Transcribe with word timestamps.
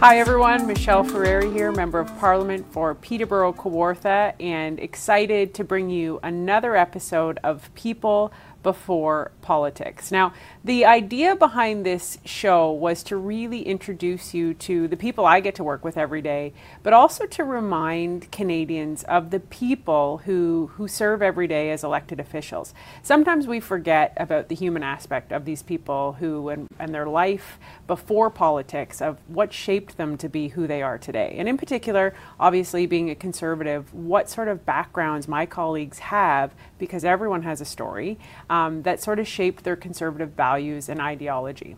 Hi 0.00 0.20
everyone, 0.20 0.64
Michelle 0.68 1.02
Ferreri 1.02 1.52
here, 1.52 1.72
Member 1.72 1.98
of 1.98 2.06
Parliament 2.20 2.64
for 2.72 2.94
Peterborough 2.94 3.52
Kawartha, 3.52 4.32
and 4.38 4.78
excited 4.78 5.54
to 5.54 5.64
bring 5.64 5.90
you 5.90 6.20
another 6.22 6.76
episode 6.76 7.40
of 7.42 7.68
People 7.74 8.30
before 8.68 9.30
politics. 9.40 10.12
Now, 10.12 10.34
the 10.62 10.84
idea 10.84 11.34
behind 11.34 11.86
this 11.86 12.18
show 12.26 12.70
was 12.70 13.02
to 13.04 13.16
really 13.16 13.62
introduce 13.62 14.34
you 14.34 14.52
to 14.52 14.86
the 14.88 14.96
people 14.96 15.24
I 15.24 15.40
get 15.40 15.54
to 15.54 15.64
work 15.64 15.86
with 15.86 15.96
every 15.96 16.20
day, 16.20 16.52
but 16.82 16.92
also 16.92 17.24
to 17.24 17.44
remind 17.44 18.30
Canadians 18.30 19.04
of 19.04 19.30
the 19.30 19.40
people 19.40 20.18
who, 20.26 20.70
who 20.74 20.86
serve 20.86 21.22
every 21.22 21.46
day 21.46 21.70
as 21.70 21.82
elected 21.82 22.20
officials. 22.20 22.74
Sometimes 23.02 23.46
we 23.46 23.58
forget 23.58 24.12
about 24.18 24.48
the 24.48 24.54
human 24.54 24.82
aspect 24.82 25.32
of 25.32 25.46
these 25.46 25.62
people 25.62 26.12
who 26.20 26.50
and, 26.50 26.68
and 26.78 26.94
their 26.94 27.06
life 27.06 27.58
before 27.86 28.28
politics, 28.28 29.00
of 29.00 29.16
what 29.28 29.50
shaped 29.50 29.96
them 29.96 30.18
to 30.18 30.28
be 30.28 30.48
who 30.48 30.66
they 30.66 30.82
are 30.82 30.98
today. 30.98 31.36
And 31.38 31.48
in 31.48 31.56
particular, 31.56 32.12
obviously 32.38 32.84
being 32.84 33.08
a 33.08 33.14
conservative, 33.14 33.94
what 33.94 34.28
sort 34.28 34.48
of 34.48 34.66
backgrounds 34.66 35.26
my 35.26 35.46
colleagues 35.46 36.00
have, 36.00 36.52
because 36.78 37.04
everyone 37.04 37.42
has 37.42 37.60
a 37.60 37.64
story 37.64 38.18
um, 38.48 38.82
that 38.82 39.02
sort 39.02 39.18
of 39.18 39.26
shaped 39.26 39.64
their 39.64 39.76
conservative 39.76 40.30
values 40.30 40.88
and 40.88 41.00
ideology. 41.00 41.76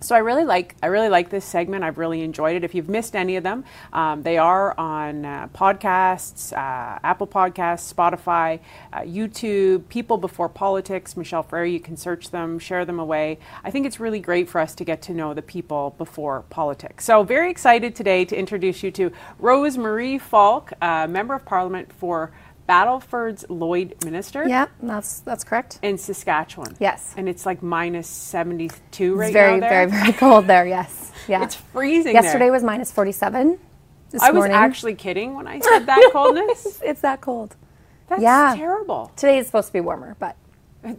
So 0.00 0.14
I 0.14 0.18
really 0.18 0.44
like 0.44 0.76
I 0.82 0.88
really 0.88 1.08
like 1.08 1.30
this 1.30 1.44
segment. 1.44 1.82
I've 1.82 1.96
really 1.96 2.20
enjoyed 2.20 2.54
it. 2.54 2.64
If 2.64 2.74
you've 2.74 2.88
missed 2.88 3.16
any 3.16 3.36
of 3.36 3.42
them, 3.42 3.64
um, 3.94 4.22
they 4.22 4.36
are 4.36 4.78
on 4.78 5.24
uh, 5.24 5.48
podcasts, 5.54 6.52
uh, 6.52 6.98
Apple 7.02 7.26
Podcasts, 7.26 7.92
Spotify, 7.92 8.60
uh, 8.92 9.00
YouTube, 9.00 9.88
People 9.88 10.18
Before 10.18 10.50
Politics, 10.50 11.16
Michelle 11.16 11.42
Ferreri. 11.42 11.72
You 11.72 11.80
can 11.80 11.96
search 11.96 12.30
them, 12.30 12.58
share 12.58 12.84
them 12.84 13.00
away. 13.00 13.38
I 13.64 13.70
think 13.70 13.86
it's 13.86 13.98
really 13.98 14.20
great 14.20 14.50
for 14.50 14.60
us 14.60 14.74
to 14.74 14.84
get 14.84 15.00
to 15.02 15.14
know 15.14 15.32
the 15.32 15.42
people 15.42 15.94
before 15.96 16.44
politics. 16.50 17.06
So 17.06 17.22
very 17.22 17.50
excited 17.50 17.96
today 17.96 18.26
to 18.26 18.36
introduce 18.36 18.82
you 18.82 18.90
to 18.92 19.10
Rosemarie 19.40 20.20
Falk, 20.20 20.72
member 20.82 21.34
of 21.34 21.46
Parliament 21.46 21.90
for 21.90 22.32
Battlefords 22.66 23.44
Lloydminster. 23.48 24.48
Yeah, 24.48 24.66
that's 24.82 25.20
that's 25.20 25.44
correct. 25.44 25.78
In 25.82 25.98
Saskatchewan. 25.98 26.76
Yes. 26.80 27.14
And 27.16 27.28
it's 27.28 27.46
like 27.46 27.62
minus 27.62 28.08
72 28.08 29.14
right 29.14 29.26
it's 29.26 29.32
very, 29.32 29.60
now 29.60 29.68
there. 29.68 29.88
Very, 29.88 30.02
very 30.02 30.12
cold 30.18 30.46
there, 30.46 30.66
yes. 30.66 31.12
Yeah. 31.28 31.44
It's 31.44 31.54
freezing 31.54 32.14
Yesterday 32.14 32.46
there. 32.46 32.52
was 32.52 32.62
minus 32.62 32.90
47 32.92 33.58
I 34.20 34.32
morning. 34.32 34.52
was 34.52 34.56
actually 34.56 34.94
kidding 34.94 35.34
when 35.34 35.46
I 35.46 35.58
said 35.60 35.86
that 35.86 36.10
coldness. 36.12 36.80
it's 36.82 37.00
that 37.00 37.20
cold. 37.20 37.56
That's 38.08 38.22
yeah. 38.22 38.54
terrible. 38.56 39.12
Today 39.16 39.38
is 39.38 39.46
supposed 39.46 39.68
to 39.68 39.72
be 39.72 39.80
warmer, 39.80 40.16
but 40.18 40.36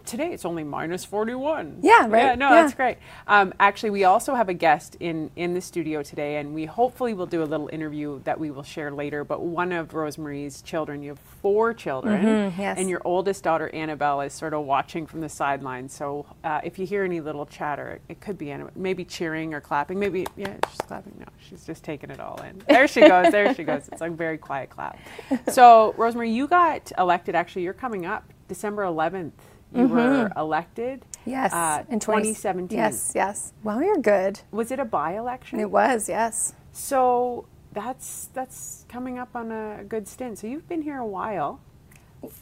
Today 0.06 0.34
it's 0.34 0.44
only 0.44 0.64
minus 0.64 1.06
41. 1.06 1.80
Yeah, 1.82 2.08
right. 2.08 2.24
Yeah, 2.24 2.36
no, 2.36 2.50
yeah. 2.50 2.62
that's 2.62 2.74
great. 2.74 2.98
Um, 3.28 3.54
actually, 3.60 3.92
we 3.92 4.04
also 4.04 4.36
have 4.36 4.50
a 4.50 4.54
guest 4.54 4.98
in, 5.00 5.32
in 5.36 5.54
the 5.54 5.62
studio 5.62 6.04
today, 6.04 6.38
and 6.38 6.54
we 6.54 6.66
hopefully 6.66 7.14
will 7.14 7.26
do 7.26 7.42
a 7.42 7.46
little 7.46 7.70
interview 7.72 8.22
that 8.24 8.40
we 8.40 8.52
will 8.52 8.64
share 8.64 8.92
later. 8.92 9.24
But 9.24 9.42
one 9.42 9.72
of 9.72 9.90
Rosemarie's 9.90 10.62
children, 10.62 11.02
you 11.02 11.10
have 11.10 11.20
four 11.20 11.74
children, 11.74 12.26
mm-hmm, 12.26 12.62
yes. 12.62 12.78
and 12.78 12.90
your 12.90 13.02
oldest 13.06 13.44
daughter, 13.44 13.70
Annabelle, 13.74 14.22
is 14.22 14.34
sort 14.34 14.54
of 14.54 14.66
watching 14.66 15.06
from 15.06 15.22
the 15.22 15.30
sidelines. 15.30 15.94
So 15.94 16.26
uh, 16.44 16.62
if 16.64 16.78
you 16.78 16.86
hear 16.86 17.04
any 17.04 17.22
little 17.22 17.46
chatter, 17.46 17.92
it, 17.92 18.02
it 18.10 18.20
could 18.20 18.38
be 18.38 18.52
Annabelle, 18.52 18.74
maybe 18.76 19.06
cheering 19.06 19.54
or 19.54 19.62
clapping. 19.62 20.00
Maybe, 20.00 20.26
yeah, 20.36 20.56
she's 20.70 20.82
clapping. 20.82 21.14
No, 21.20 21.26
she's 21.40 21.66
just 21.66 21.84
taking 21.84 22.10
it 22.10 22.20
all 22.20 22.42
in. 22.42 22.62
There 22.68 22.88
she 22.88 23.02
goes. 23.02 23.32
There 23.32 23.54
she 23.54 23.64
goes. 23.64 23.88
It's 23.92 24.02
a 24.02 24.10
very 24.10 24.38
quiet 24.38 24.70
clap. 24.70 24.98
So, 25.50 25.96
Rosemarie, 25.98 26.34
you 26.34 26.48
got 26.48 26.92
elected. 26.98 27.36
Actually, 27.36 27.64
you're 27.64 27.74
coming 27.74 28.06
up 28.06 28.24
December 28.48 28.84
11th 28.84 29.32
you 29.74 29.84
mm-hmm. 29.84 29.94
were 29.94 30.32
elected. 30.38 31.06
Yes, 31.26 31.54
uh, 31.54 31.84
in 31.90 32.00
2017. 32.00 32.78
Yes, 32.78 33.12
yes. 33.14 33.54
Well, 33.64 33.84
you're 33.84 33.98
good. 33.98 34.40
Was 34.52 34.72
it 34.72 34.80
a 34.80 34.86
by-election? 34.86 35.60
It 35.60 35.70
was, 35.70 36.08
yes. 36.08 36.54
So 36.72 37.46
that's 37.74 38.30
that's 38.34 38.86
coming 38.88 39.20
up 39.20 39.36
on 39.36 39.52
a 39.52 39.84
good 39.84 40.08
stint. 40.08 40.40
So 40.40 40.48
you've 40.48 40.68
been 40.68 40.82
here 40.82 40.98
a 40.98 41.06
while. 41.06 41.60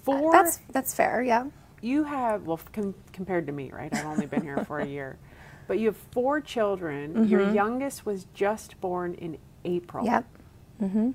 Four. 0.03 0.31
That's 0.31 0.59
that's 0.71 0.93
fair. 0.93 1.23
Yeah. 1.23 1.47
You 1.81 2.03
have 2.03 2.45
well 2.45 2.59
com- 2.71 2.95
compared 3.11 3.47
to 3.47 3.53
me, 3.53 3.71
right? 3.71 3.93
I've 3.93 4.05
only 4.05 4.25
been 4.27 4.43
here 4.43 4.63
for 4.65 4.79
a 4.79 4.85
year, 4.85 5.17
but 5.67 5.79
you 5.79 5.87
have 5.87 5.97
four 6.11 6.41
children. 6.41 7.13
Mm-hmm. 7.13 7.23
Your 7.25 7.51
youngest 7.51 8.05
was 8.05 8.27
just 8.33 8.79
born 8.79 9.15
in 9.15 9.37
April. 9.65 10.05
Yep. 10.05 10.25
Mm-hmm. 10.81 11.11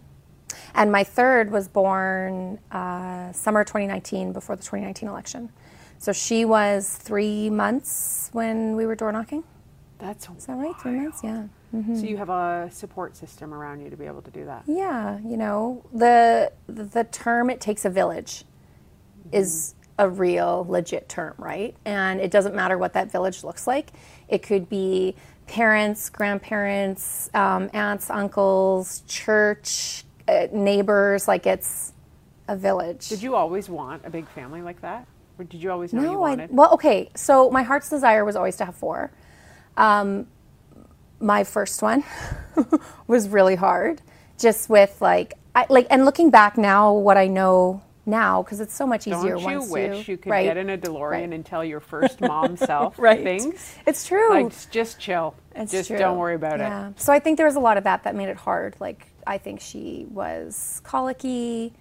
And 0.74 0.92
my 0.92 1.04
third 1.04 1.50
was 1.50 1.68
born 1.68 2.58
uh, 2.72 3.32
summer 3.32 3.64
2019, 3.64 4.32
before 4.32 4.56
the 4.56 4.62
2019 4.62 5.08
election. 5.08 5.50
So 6.00 6.14
she 6.14 6.46
was 6.46 6.96
three 6.96 7.50
months 7.50 8.30
when 8.32 8.74
we 8.74 8.86
were 8.86 8.94
door 8.94 9.12
knocking. 9.12 9.44
That's 9.98 10.26
is 10.30 10.46
that 10.46 10.54
right? 10.54 10.74
Three 10.80 10.92
months, 10.92 11.20
yeah. 11.22 11.44
Mm-hmm. 11.74 11.94
So 11.94 12.06
you 12.06 12.16
have 12.16 12.30
a 12.30 12.70
support 12.72 13.16
system 13.16 13.52
around 13.52 13.80
you 13.80 13.90
to 13.90 13.98
be 13.98 14.06
able 14.06 14.22
to 14.22 14.30
do 14.30 14.46
that. 14.46 14.62
Yeah, 14.66 15.18
you 15.18 15.36
know 15.36 15.84
the 15.92 16.52
the 16.66 17.04
term 17.04 17.50
"it 17.50 17.60
takes 17.60 17.84
a 17.84 17.90
village" 17.90 18.44
mm-hmm. 19.26 19.36
is 19.36 19.74
a 19.98 20.08
real 20.08 20.64
legit 20.70 21.06
term, 21.10 21.34
right? 21.36 21.76
And 21.84 22.18
it 22.18 22.30
doesn't 22.30 22.54
matter 22.54 22.78
what 22.78 22.94
that 22.94 23.12
village 23.12 23.44
looks 23.44 23.66
like. 23.66 23.90
It 24.26 24.42
could 24.42 24.70
be 24.70 25.14
parents, 25.48 26.08
grandparents, 26.08 27.28
um, 27.34 27.68
aunts, 27.74 28.08
uncles, 28.08 29.02
church, 29.06 30.04
uh, 30.26 30.46
neighbors. 30.50 31.28
Like 31.28 31.44
it's 31.44 31.92
a 32.48 32.56
village. 32.56 33.10
Did 33.10 33.22
you 33.22 33.34
always 33.34 33.68
want 33.68 34.06
a 34.06 34.10
big 34.10 34.26
family 34.28 34.62
like 34.62 34.80
that? 34.80 35.06
Or 35.40 35.44
did 35.44 35.62
you 35.62 35.70
always 35.70 35.94
know 35.94 36.02
no, 36.02 36.12
you 36.12 36.18
wanted? 36.18 36.50
I, 36.50 36.52
well, 36.52 36.74
okay. 36.74 37.10
So 37.14 37.48
my 37.48 37.62
heart's 37.62 37.88
desire 37.88 38.26
was 38.26 38.36
always 38.36 38.56
to 38.56 38.66
have 38.66 38.74
four. 38.74 39.10
Um, 39.74 40.26
my 41.18 41.44
first 41.44 41.80
one 41.80 42.04
was 43.06 43.26
really 43.26 43.54
hard, 43.54 44.02
just 44.38 44.68
with 44.68 45.00
like, 45.00 45.32
I, 45.54 45.64
like, 45.70 45.86
and 45.88 46.04
looking 46.04 46.28
back 46.28 46.58
now, 46.58 46.92
what 46.92 47.16
I 47.16 47.26
know 47.26 47.82
now, 48.04 48.42
because 48.42 48.60
it's 48.60 48.74
so 48.74 48.86
much 48.86 49.06
easier. 49.06 49.36
Don't 49.36 49.50
you 49.50 49.60
once 49.60 49.70
wish 49.70 50.08
you, 50.08 50.12
you 50.12 50.18
could 50.18 50.30
right, 50.30 50.44
get 50.44 50.58
in 50.58 50.68
a 50.68 50.76
DeLorean 50.76 51.10
right. 51.10 51.32
and 51.32 51.46
tell 51.46 51.64
your 51.64 51.80
first 51.80 52.20
mom 52.20 52.56
self 52.58 52.98
right. 52.98 53.22
things? 53.22 53.74
It's 53.86 54.06
true. 54.06 54.28
Like, 54.28 54.70
just 54.70 55.00
chill. 55.00 55.34
It's 55.54 55.72
just 55.72 55.88
true. 55.88 55.96
don't 55.96 56.18
worry 56.18 56.34
about 56.34 56.58
yeah. 56.58 56.90
it. 56.90 57.00
So 57.00 57.14
I 57.14 57.18
think 57.18 57.38
there 57.38 57.46
was 57.46 57.56
a 57.56 57.60
lot 57.60 57.78
of 57.78 57.84
that 57.84 58.02
that 58.04 58.14
made 58.14 58.28
it 58.28 58.36
hard. 58.36 58.76
Like 58.78 59.06
I 59.26 59.38
think 59.38 59.62
she 59.62 60.06
was 60.10 60.82
colicky 60.84 61.72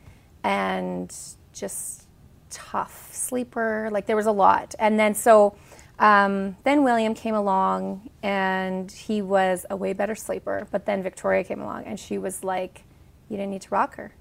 and 0.45 1.13
just 1.51 2.05
tough 2.49 3.09
sleeper. 3.13 3.89
Like 3.91 4.05
there 4.05 4.15
was 4.15 4.25
a 4.25 4.31
lot. 4.31 4.75
And 4.79 4.99
then 4.99 5.13
so 5.13 5.55
um, 5.99 6.55
then 6.63 6.83
William 6.83 7.13
came 7.13 7.35
along 7.35 8.09
and 8.23 8.89
he 8.89 9.21
was 9.21 9.65
a 9.69 9.75
way 9.75 9.93
better 9.93 10.15
sleeper. 10.15 10.67
But 10.71 10.85
then 10.85 11.03
Victoria 11.03 11.43
came 11.43 11.61
along 11.61 11.83
and 11.83 11.99
she 11.99 12.17
was 12.17 12.43
like, 12.43 12.83
you 13.29 13.37
didn't 13.37 13.51
need 13.51 13.61
to 13.63 13.69
rock 13.69 13.95
her. 13.97 14.13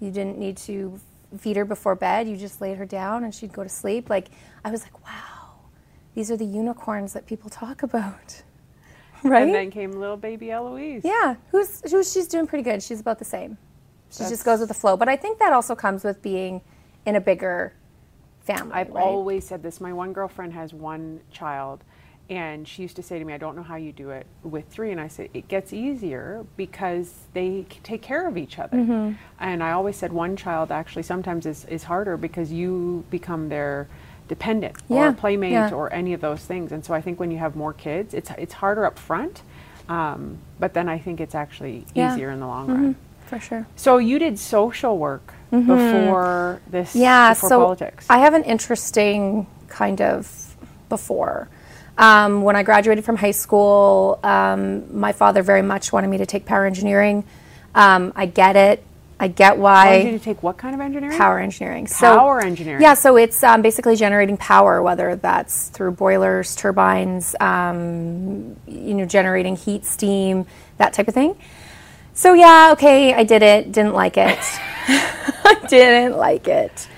You 0.00 0.10
didn't 0.10 0.38
need 0.38 0.56
to 0.58 0.98
feed 1.38 1.56
her 1.56 1.64
before 1.64 1.94
bed. 1.94 2.28
You 2.28 2.36
just 2.36 2.60
laid 2.60 2.78
her 2.78 2.86
down 2.86 3.22
and 3.22 3.32
she'd 3.34 3.52
go 3.52 3.62
to 3.62 3.68
sleep. 3.68 4.10
Like 4.10 4.28
I 4.64 4.70
was 4.70 4.82
like, 4.82 5.04
wow, 5.06 5.60
these 6.14 6.30
are 6.30 6.36
the 6.36 6.44
unicorns 6.44 7.12
that 7.12 7.26
people 7.26 7.48
talk 7.48 7.82
about. 7.82 8.42
Right? 9.22 9.42
And 9.42 9.54
then 9.54 9.70
came 9.70 9.92
little 9.92 10.16
baby 10.16 10.50
Eloise. 10.50 11.02
Yeah, 11.04 11.34
who's, 11.50 11.82
who's 11.90 12.10
she's 12.10 12.26
doing 12.26 12.46
pretty 12.46 12.62
good. 12.62 12.82
She's 12.82 13.00
about 13.00 13.18
the 13.18 13.24
same. 13.26 13.58
She 14.10 14.20
That's, 14.20 14.30
just 14.30 14.44
goes 14.46 14.60
with 14.60 14.68
the 14.68 14.74
flow. 14.74 14.96
But 14.96 15.10
I 15.10 15.16
think 15.16 15.38
that 15.40 15.52
also 15.52 15.74
comes 15.74 16.04
with 16.04 16.22
being 16.22 16.62
in 17.06 17.16
a 17.16 17.20
bigger 17.20 17.72
family. 18.40 18.72
I've 18.72 18.90
right? 18.90 19.02
always 19.02 19.46
said 19.46 19.62
this. 19.62 19.80
My 19.80 19.92
one 19.92 20.12
girlfriend 20.12 20.52
has 20.54 20.72
one 20.72 21.20
child, 21.30 21.84
and 22.28 22.66
she 22.66 22.82
used 22.82 22.96
to 22.96 23.02
say 23.02 23.18
to 23.18 23.24
me, 23.24 23.32
I 23.32 23.38
don't 23.38 23.56
know 23.56 23.62
how 23.62 23.76
you 23.76 23.92
do 23.92 24.10
it 24.10 24.26
with 24.42 24.66
three. 24.68 24.92
And 24.92 25.00
I 25.00 25.08
said, 25.08 25.30
it 25.34 25.48
gets 25.48 25.72
easier 25.72 26.46
because 26.56 27.12
they 27.32 27.66
take 27.82 28.02
care 28.02 28.28
of 28.28 28.36
each 28.36 28.58
other. 28.58 28.76
Mm-hmm. 28.76 29.12
And 29.40 29.62
I 29.62 29.72
always 29.72 29.96
said 29.96 30.12
one 30.12 30.36
child 30.36 30.70
actually 30.70 31.02
sometimes 31.02 31.46
is, 31.46 31.64
is 31.66 31.84
harder 31.84 32.16
because 32.16 32.52
you 32.52 33.04
become 33.10 33.48
their 33.48 33.88
dependent 34.28 34.76
yeah. 34.88 35.08
or 35.08 35.12
playmate 35.12 35.52
yeah. 35.52 35.70
or 35.72 35.92
any 35.92 36.12
of 36.12 36.20
those 36.20 36.44
things. 36.44 36.70
And 36.70 36.84
so 36.84 36.94
I 36.94 37.00
think 37.00 37.18
when 37.18 37.32
you 37.32 37.38
have 37.38 37.56
more 37.56 37.72
kids, 37.72 38.14
it's, 38.14 38.30
it's 38.38 38.54
harder 38.54 38.86
up 38.86 38.96
front. 38.96 39.42
Um, 39.88 40.38
but 40.60 40.72
then 40.72 40.88
I 40.88 40.98
think 40.98 41.20
it's 41.20 41.34
actually 41.34 41.84
yeah. 41.94 42.14
easier 42.14 42.30
in 42.30 42.38
the 42.38 42.46
long 42.46 42.68
mm-hmm. 42.68 42.82
run. 42.82 42.96
For 43.26 43.40
sure. 43.40 43.66
So 43.74 43.98
you 43.98 44.20
did 44.20 44.38
social 44.38 44.98
work 44.98 45.34
Mm-hmm. 45.52 45.66
before 45.66 46.60
this 46.70 46.94
yeah, 46.94 47.34
before 47.34 47.48
so 47.48 47.60
politics. 47.60 48.06
I 48.08 48.18
have 48.18 48.34
an 48.34 48.44
interesting 48.44 49.46
kind 49.68 50.00
of 50.00 50.56
before. 50.88 51.48
Um, 51.98 52.42
when 52.42 52.56
I 52.56 52.62
graduated 52.62 53.04
from 53.04 53.16
high 53.16 53.32
school, 53.32 54.20
um, 54.22 54.98
my 54.98 55.12
father 55.12 55.42
very 55.42 55.62
much 55.62 55.92
wanted 55.92 56.08
me 56.08 56.18
to 56.18 56.26
take 56.26 56.46
power 56.46 56.66
engineering. 56.66 57.24
Um, 57.74 58.12
I 58.16 58.26
get 58.26 58.56
it. 58.56 58.84
I 59.18 59.28
get 59.28 59.58
why. 59.58 59.98
Wanted 59.98 60.12
you 60.12 60.18
to 60.18 60.24
take 60.24 60.42
what 60.42 60.56
kind 60.56 60.74
of 60.74 60.80
engineering? 60.80 61.18
Power 61.18 61.38
engineering. 61.38 61.86
Power 61.86 62.40
so, 62.40 62.46
engineering. 62.46 62.80
Yeah, 62.80 62.94
so 62.94 63.18
it's 63.18 63.42
um, 63.44 63.60
basically 63.60 63.96
generating 63.96 64.38
power, 64.38 64.80
whether 64.80 65.14
that's 65.14 65.68
through 65.68 65.92
boilers, 65.92 66.56
turbines, 66.56 67.36
um, 67.38 68.56
you 68.66 68.94
know, 68.94 69.04
generating 69.04 69.56
heat, 69.56 69.84
steam, 69.84 70.46
that 70.78 70.94
type 70.94 71.06
of 71.06 71.12
thing. 71.12 71.36
So 72.14 72.32
yeah, 72.32 72.70
okay, 72.72 73.12
I 73.12 73.24
did 73.24 73.42
it. 73.42 73.72
Didn't 73.72 73.92
like 73.92 74.16
it. 74.16 74.38
I 75.62 75.66
didn't 75.68 76.16
like 76.16 76.48
it. 76.48 76.88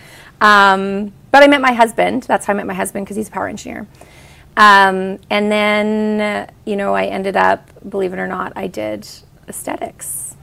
Um, 0.40 1.12
but 1.30 1.42
I 1.42 1.46
met 1.46 1.60
my 1.60 1.72
husband. 1.72 2.24
That's 2.24 2.46
how 2.46 2.52
I 2.52 2.56
met 2.56 2.66
my 2.66 2.74
husband 2.74 3.06
because 3.06 3.16
he's 3.16 3.28
a 3.28 3.30
power 3.30 3.48
engineer. 3.48 3.86
Um, 4.56 5.18
and 5.30 5.50
then, 5.50 6.50
you 6.66 6.76
know, 6.76 6.94
I 6.94 7.06
ended 7.06 7.36
up, 7.36 7.70
believe 7.88 8.12
it 8.12 8.18
or 8.18 8.26
not, 8.26 8.52
I 8.54 8.66
did 8.66 9.08
aesthetics. 9.48 10.36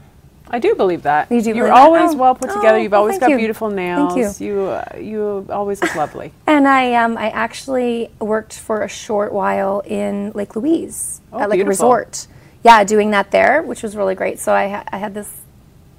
I 0.52 0.58
do 0.58 0.74
believe 0.74 1.02
that. 1.04 1.30
You 1.30 1.40
do 1.42 1.54
You're 1.54 1.68
that? 1.68 1.76
always 1.76 2.12
Oh. 2.12 2.16
well 2.16 2.34
put 2.34 2.48
together. 2.50 2.78
Oh, 2.78 2.82
You've 2.82 2.90
well, 2.90 3.02
always 3.02 3.20
got 3.20 3.30
you. 3.30 3.36
beautiful 3.36 3.70
nails. 3.70 4.14
Thank 4.14 4.40
you. 4.40 4.46
You 4.48 4.60
uh, 4.66 4.84
you 4.98 5.46
always 5.48 5.80
look 5.80 5.94
lovely. 5.94 6.32
And 6.48 6.66
I, 6.66 6.94
um, 6.94 7.16
I 7.16 7.30
actually 7.30 8.10
worked 8.18 8.54
for 8.58 8.82
a 8.82 8.88
short 8.88 9.32
while 9.32 9.78
in 9.86 10.32
Lake 10.32 10.56
Louise 10.56 11.20
Oh, 11.32 11.38
at 11.38 11.50
like 11.50 11.60
a 11.60 11.64
resort. 11.64 12.26
Yeah, 12.64 12.82
doing 12.82 13.12
that 13.12 13.30
there, 13.30 13.62
which 13.62 13.84
was 13.84 13.94
really 13.96 14.16
great. 14.16 14.40
So 14.40 14.52
I, 14.52 14.68
ha- 14.68 14.84
I 14.90 14.98
had 14.98 15.14
this 15.14 15.30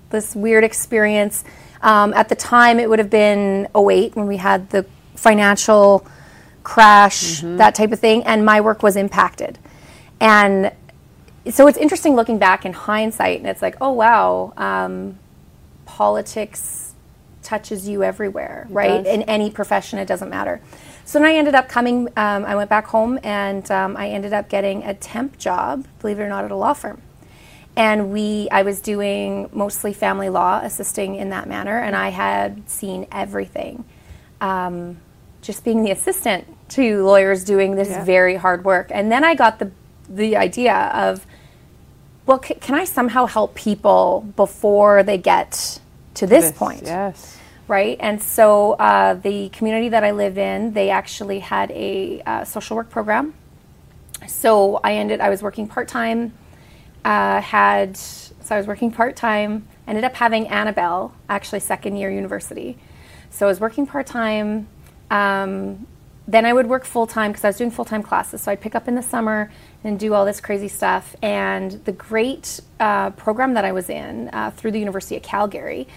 this 0.09 0.35
weird 0.35 0.65
experience. 0.65 1.45
Um, 1.81 2.13
at 2.13 2.29
the 2.29 2.35
time, 2.35 2.79
it 2.79 2.89
would 2.89 2.99
have 2.99 3.09
been 3.09 3.67
08 3.75 4.15
when 4.15 4.27
we 4.27 4.37
had 4.37 4.69
the 4.69 4.85
financial 5.15 6.05
crash, 6.63 7.41
Mm-hmm. 7.41 7.57
that 7.57 7.73
type 7.75 7.91
of 7.91 7.99
thing, 7.99 8.23
and 8.23 8.45
my 8.45 8.61
work 8.61 8.83
was 8.83 8.95
impacted. 8.95 9.57
And 10.19 10.71
so 11.49 11.67
it's 11.67 11.77
interesting 11.77 12.15
looking 12.15 12.37
back 12.37 12.65
in 12.65 12.73
hindsight, 12.73 13.39
and 13.39 13.47
it's 13.47 13.61
like, 13.63 13.75
oh 13.81 13.91
wow, 13.91 14.53
um, 14.57 15.17
politics 15.85 16.93
touches 17.41 17.87
you 17.87 18.03
everywhere, 18.03 18.67
right? 18.69 19.03
does. 19.03 19.13
In 19.13 19.23
any 19.23 19.49
profession, 19.49 19.97
it 19.97 20.05
doesn't 20.07 20.29
matter. 20.29 20.61
So 21.05 21.17
then 21.19 21.27
I 21.27 21.33
ended 21.33 21.55
up 21.55 21.67
coming. 21.67 22.07
Um, 22.15 22.45
I 22.45 22.55
went 22.55 22.69
back 22.69 22.85
home, 22.85 23.19
and 23.23 23.69
um, 23.71 23.97
I 23.97 24.09
ended 24.09 24.33
up 24.33 24.49
getting 24.49 24.83
a 24.83 24.93
temp 24.93 25.39
job, 25.39 25.87
believe 25.99 26.19
it 26.19 26.23
or 26.23 26.29
not, 26.29 26.45
at 26.45 26.51
a 26.51 26.55
law 26.55 26.73
firm. 26.73 27.01
And 27.75 28.11
we, 28.11 28.49
I 28.51 28.63
was 28.63 28.81
doing 28.81 29.49
mostly 29.53 29.93
family 29.93 30.29
law, 30.29 30.59
assisting 30.61 31.15
in 31.15 31.29
that 31.29 31.47
manner, 31.47 31.77
and 31.79 31.95
I 31.95 32.09
had 32.09 32.69
seen 32.69 33.07
everything. 33.11 33.85
Um, 34.41 34.97
just 35.41 35.63
being 35.63 35.83
the 35.83 35.91
assistant 35.91 36.45
to 36.69 37.03
lawyers 37.05 37.43
doing 37.43 37.75
this 37.75 37.89
Yeah. 37.89 38.03
very 38.03 38.35
hard 38.35 38.65
work, 38.65 38.91
and 38.91 39.11
then 39.11 39.23
I 39.23 39.35
got 39.35 39.59
the 39.59 39.71
the 40.09 40.35
idea 40.35 40.75
of 40.93 41.25
well, 42.25 42.41
c- 42.43 42.55
can 42.55 42.75
I 42.75 42.83
somehow 42.83 43.25
help 43.25 43.55
people 43.55 44.25
before 44.35 45.03
they 45.03 45.17
get 45.17 45.79
to 46.15 46.27
this, 46.27 46.51
point? 46.51 46.83
Yes. 46.83 47.37
Right. 47.67 47.97
And 47.99 48.21
so 48.21 48.73
uh, 48.73 49.13
the 49.15 49.49
community 49.49 49.89
that 49.89 50.03
I 50.03 50.11
live 50.11 50.37
in, 50.37 50.73
they 50.73 50.89
actually 50.89 51.39
had 51.39 51.71
a 51.71 52.21
uh, 52.25 52.43
social 52.43 52.75
work 52.75 52.89
program. 52.89 53.33
So 54.27 54.79
I 54.83 54.95
ended, 54.95 55.19
I 55.21 55.29
was 55.29 55.41
working 55.41 55.67
part 55.67 55.87
time, 55.87 56.33
uh, 57.05 57.41
had, 57.41 57.97
so 57.97 58.55
I 58.55 58.57
was 58.57 58.67
working 58.67 58.91
part 58.91 59.15
time, 59.15 59.67
ended 59.87 60.03
up 60.03 60.15
having 60.15 60.47
Annabelle, 60.47 61.13
actually 61.29 61.59
second 61.59 61.97
year 61.97 62.11
university. 62.11 62.77
So 63.29 63.45
I 63.45 63.49
was 63.49 63.59
working 63.59 63.87
part 63.87 64.07
time. 64.07 64.67
Um, 65.09 65.87
then 66.27 66.45
I 66.45 66.53
would 66.53 66.67
work 66.67 66.85
full 66.85 67.07
time 67.07 67.31
because 67.31 67.43
I 67.43 67.49
was 67.49 67.57
doing 67.57 67.71
full 67.71 67.85
time 67.85 68.03
classes. 68.03 68.41
So 68.41 68.51
I'd 68.51 68.61
pick 68.61 68.75
up 68.75 68.87
in 68.87 68.95
the 68.95 69.03
summer 69.03 69.51
and 69.83 69.99
do 69.99 70.13
all 70.13 70.25
this 70.25 70.39
crazy 70.39 70.67
stuff. 70.67 71.15
And 71.21 71.71
the 71.85 71.91
great 71.91 72.59
uh, 72.79 73.09
program 73.11 73.53
that 73.55 73.65
I 73.65 73.71
was 73.71 73.89
in 73.89 74.29
uh, 74.31 74.51
through 74.51 74.71
the 74.71 74.79
University 74.79 75.17
of 75.17 75.23
Calgary 75.23 75.87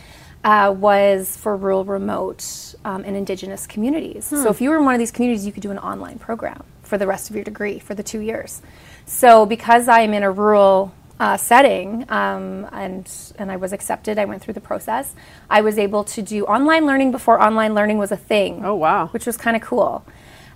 uh, 0.42 0.74
was 0.76 1.36
for 1.36 1.56
rural, 1.56 1.84
remote, 1.84 2.74
um, 2.84 3.02
and 3.04 3.16
Indigenous 3.16 3.66
communities. 3.66 4.26
So 4.42 4.50
if 4.50 4.60
you 4.60 4.70
were 4.70 4.76
in 4.76 4.84
one 4.84 4.94
of 4.94 4.98
these 4.98 5.10
communities, 5.10 5.46
you 5.46 5.52
could 5.52 5.62
do 5.62 5.70
an 5.70 5.78
online 5.78 6.18
program 6.18 6.62
for 6.82 6.98
the 6.98 7.06
rest 7.06 7.30
of 7.30 7.36
your 7.36 7.44
degree 7.44 7.78
for 7.78 7.94
the 7.94 8.02
two 8.02 8.20
years. 8.20 8.60
So 9.06 9.46
because 9.46 9.88
I'm 9.88 10.14
in 10.14 10.22
a 10.22 10.30
rural 10.30 10.92
uh, 11.20 11.36
setting 11.36 12.04
um, 12.10 12.66
and 12.72 13.10
and 13.38 13.50
I 13.50 13.56
was 13.56 13.72
accepted, 13.72 14.18
I 14.18 14.24
went 14.24 14.42
through 14.42 14.54
the 14.54 14.60
process. 14.60 15.14
I 15.48 15.60
was 15.60 15.78
able 15.78 16.04
to 16.04 16.22
do 16.22 16.44
online 16.46 16.86
learning 16.86 17.12
before 17.12 17.40
online 17.40 17.74
learning 17.74 17.98
was 17.98 18.10
a 18.12 18.16
thing 18.16 18.64
Oh 18.64 18.74
wow. 18.74 19.08
which 19.08 19.26
was 19.26 19.36
kind 19.36 19.56
of 19.56 19.62
cool. 19.62 20.04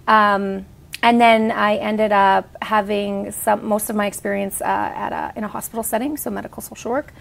Um, 0.07 0.67
and 1.03 1.21
then 1.21 1.53
I 1.53 1.77
ended 1.77 2.11
up 2.11 2.49
having 2.61 3.31
some 3.31 3.65
most 3.65 3.89
of 3.89 3.95
my 3.95 4.07
experience 4.07 4.61
uh, 4.61 4.65
at 4.65 5.13
a, 5.13 5.33
in 5.39 5.45
a 5.45 5.49
hospital 5.49 5.85
setting, 5.85 6.17
so 6.17 6.31
medical 6.31 6.61
social 6.63 6.91
work. 6.91 7.13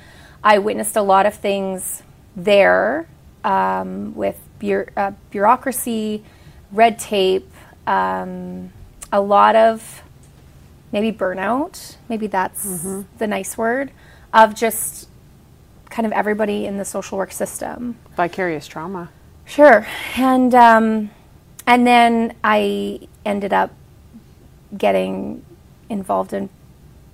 I 0.43 0.57
witnessed 0.59 0.95
a 0.95 1.01
lot 1.01 1.25
of 1.25 1.35
things 1.35 2.01
there 2.35 3.07
um, 3.43 4.15
with 4.15 4.39
bureau- 4.57 4.89
uh, 4.97 5.11
bureaucracy, 5.29 6.23
red 6.71 6.97
tape, 6.97 7.51
um, 7.85 8.71
a 9.11 9.21
lot 9.21 9.55
of 9.55 10.01
maybe 10.91 11.15
burnout. 11.15 11.97
Maybe 12.09 12.27
that's 12.27 12.83
the 13.17 13.27
nice 13.27 13.57
word 13.57 13.91
of 14.33 14.55
just 14.55 15.09
kind 15.89 16.05
of 16.05 16.11
everybody 16.11 16.65
in 16.65 16.77
the 16.77 16.85
social 16.85 17.17
work 17.17 17.31
system. 17.31 17.97
Vicarious 18.15 18.67
trauma. 18.67 19.09
Sure, 19.45 19.87
and 20.17 20.53
um, 20.53 21.09
and 21.65 21.87
then 21.87 22.35
I 22.43 23.07
ended 23.25 23.53
up 23.53 23.71
getting 24.77 25.45
involved 25.89 26.33
in, 26.33 26.49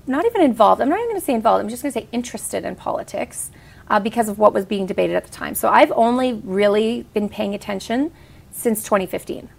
not 0.08 0.25
even 0.25 0.42
involved. 0.42 0.81
I'm 0.81 0.90
not 0.90 0.98
even 0.98 1.10
going 1.10 1.20
to 1.20 1.25
say 1.25 1.34
involved. 1.34 1.64
I'm 1.64 1.70
just 1.70 1.84
going 1.84 1.94
to 1.94 2.00
say 2.00 2.08
interested 2.12 2.66
in 2.66 2.75
politics 2.75 3.52
uh, 3.88 4.00
because 4.00 4.30
of 4.30 4.40
what 4.40 4.54
was 4.54 4.66
being 4.66 4.86
debated 4.86 5.16
at 5.16 5.25
the 5.25 5.31
time. 5.31 5.56
So 5.56 5.70
I've 5.70 5.92
only 5.92 6.34
really 6.34 7.06
been 7.14 7.30
paying 7.30 7.54
attention 7.54 8.12
since 8.52 8.84
2015. 8.84 9.50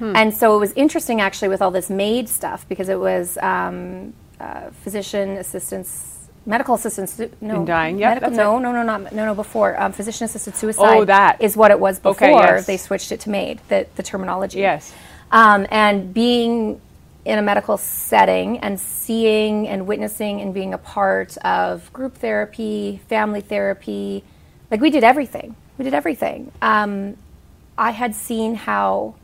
And 0.00 0.34
so 0.34 0.56
it 0.56 0.58
was 0.58 0.72
interesting 0.72 1.20
actually 1.20 1.48
with 1.48 1.62
all 1.62 1.70
this 1.70 1.88
MAID 1.88 2.28
stuff 2.28 2.68
because 2.68 2.88
it 2.88 2.98
was 2.98 3.38
um, 3.38 4.12
uh, 4.40 4.70
physician 4.82 5.36
assistants, 5.36 6.28
medical 6.46 6.74
assistants. 6.74 7.20
No, 7.40 7.56
In 7.56 7.64
dying. 7.64 7.98
Yep, 7.98 8.22
medical, 8.22 8.36
no, 8.36 8.58
no, 8.58 8.72
no, 8.72 8.82
not 8.82 9.12
no, 9.12 9.24
no. 9.24 9.34
Before 9.34 9.80
um, 9.80 9.92
physician 9.92 10.24
assisted 10.24 10.56
suicide. 10.56 10.96
Oh, 10.98 11.04
that. 11.04 11.40
is 11.40 11.56
what 11.56 11.70
it 11.70 11.78
was 11.78 11.98
before 11.98 12.28
Okay, 12.28 12.32
yes. 12.32 12.66
they 12.66 12.76
switched 12.76 13.12
it 13.12 13.20
to 13.20 13.30
MAID. 13.30 13.60
The 13.68 13.86
the 13.96 14.02
terminology. 14.02 14.58
Yes. 14.58 14.92
Um, 15.30 15.66
and 15.70 16.12
being 16.12 16.80
in 17.24 17.38
a 17.38 17.42
medical 17.42 17.76
setting 17.76 18.58
and 18.58 18.78
seeing 18.78 19.66
and 19.66 19.86
witnessing 19.86 20.40
and 20.40 20.52
being 20.52 20.74
a 20.74 20.78
part 20.78 21.36
of 21.38 21.90
group 21.92 22.16
therapy, 22.16 23.00
family 23.08 23.40
therapy, 23.40 24.22
like 24.70 24.80
we 24.80 24.90
did 24.90 25.04
everything. 25.04 25.56
We 25.78 25.84
did 25.84 25.94
everything. 25.94 26.52
Um, 26.60 27.16
I 27.76 27.90
had 27.90 28.14
seen 28.14 28.54
how, 28.54 29.14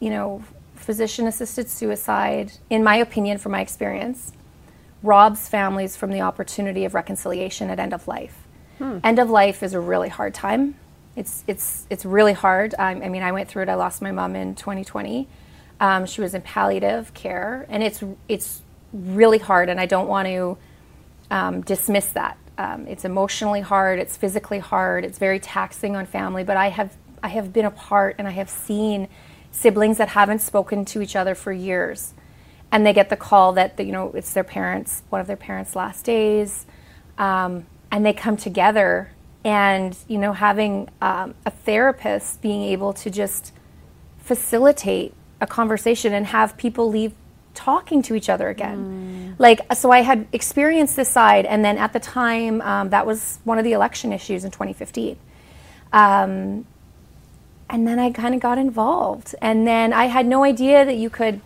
you 0.00 0.10
know, 0.10 0.42
physician 0.74 1.26
assisted 1.26 1.68
suicide, 1.68 2.52
in 2.70 2.84
my 2.84 2.96
opinion, 2.96 3.38
from 3.38 3.52
my 3.52 3.60
experience, 3.60 4.32
robs 5.02 5.48
families 5.48 5.96
from 5.96 6.10
the 6.10 6.20
opportunity 6.20 6.84
of 6.84 6.94
reconciliation 6.94 7.70
at 7.70 7.78
end 7.78 7.94
of 7.94 8.06
life. 8.06 8.46
End 9.04 9.18
of 9.18 9.30
life 9.30 9.62
is 9.62 9.72
a 9.74 9.80
really 9.80 10.08
hard 10.08 10.34
time. 10.34 10.76
It's 11.14 11.44
it's 11.46 11.86
it's 11.88 12.04
really 12.04 12.34
hard. 12.34 12.74
I, 12.78 12.90
I 12.90 13.08
mean, 13.08 13.22
I 13.22 13.32
went 13.32 13.48
through 13.48 13.62
it. 13.62 13.68
I 13.70 13.74
lost 13.74 14.02
my 14.02 14.12
mom 14.12 14.36
in 14.36 14.54
2020. 14.54 15.26
Um, 15.80 16.06
she 16.06 16.20
was 16.20 16.34
in 16.34 16.42
palliative 16.42 17.14
care, 17.14 17.66
and 17.70 17.82
it's 17.82 18.04
it's 18.28 18.60
really 18.92 19.38
hard. 19.38 19.70
And 19.70 19.80
I 19.80 19.86
don't 19.86 20.08
want 20.08 20.28
to 20.28 20.58
um, 21.30 21.62
dismiss 21.62 22.08
that. 22.08 22.36
Um, 22.58 22.86
it's 22.86 23.04
emotionally 23.04 23.62
hard. 23.62 23.98
It's 23.98 24.16
physically 24.16 24.58
hard. 24.58 25.04
It's 25.04 25.18
very 25.18 25.40
taxing 25.40 25.96
on 25.96 26.04
family. 26.04 26.44
But 26.44 26.58
I 26.58 26.68
have 26.68 26.94
I 27.22 27.28
have 27.28 27.52
been 27.52 27.64
a 27.64 27.70
part, 27.70 28.16
and 28.18 28.28
I 28.28 28.32
have 28.32 28.50
seen 28.50 29.08
siblings 29.56 29.98
that 29.98 30.08
haven't 30.08 30.40
spoken 30.40 30.84
to 30.84 31.00
each 31.00 31.16
other 31.16 31.34
for 31.34 31.52
years, 31.52 32.12
and 32.70 32.84
they 32.84 32.92
get 32.92 33.08
the 33.08 33.16
call 33.16 33.52
that 33.52 33.78
you 33.78 33.92
know 33.92 34.12
it's 34.12 34.32
their 34.32 34.44
parents, 34.44 35.02
one 35.08 35.20
of 35.20 35.26
their 35.26 35.36
parents' 35.36 35.74
last 35.74 36.04
days, 36.04 36.66
um, 37.18 37.66
and 37.90 38.04
they 38.04 38.12
come 38.12 38.36
together, 38.36 39.10
and 39.44 39.96
you 40.08 40.18
know 40.18 40.32
having 40.32 40.88
um, 41.00 41.34
a 41.44 41.50
therapist 41.50 42.42
being 42.42 42.62
able 42.62 42.92
to 42.92 43.10
just 43.10 43.52
facilitate 44.18 45.14
a 45.40 45.46
conversation 45.46 46.12
and 46.12 46.26
have 46.26 46.56
people 46.56 46.88
leave 46.88 47.12
talking 47.54 48.02
to 48.02 48.14
each 48.14 48.28
other 48.28 48.48
again. 48.48 49.34
Like, 49.38 49.74
so 49.74 49.90
I 49.90 50.02
had 50.02 50.26
experienced 50.32 50.96
this 50.96 51.08
side, 51.08 51.46
and 51.46 51.64
then 51.64 51.78
at 51.78 51.92
the 51.92 52.00
time, 52.00 52.60
um, 52.60 52.90
that 52.90 53.06
was 53.06 53.38
one 53.44 53.58
of 53.58 53.64
the 53.64 53.72
election 53.72 54.12
issues 54.12 54.44
in 54.44 54.50
2015. 54.50 55.16
And 57.68 57.86
then 57.86 57.98
I 57.98 58.10
kind 58.10 58.34
of 58.34 58.40
got 58.40 58.58
involved. 58.58 59.34
And 59.42 59.66
then 59.66 59.92
I 59.92 60.04
had 60.06 60.26
no 60.26 60.44
idea 60.44 60.84
that 60.84 60.96
you 60.96 61.10
could 61.10 61.40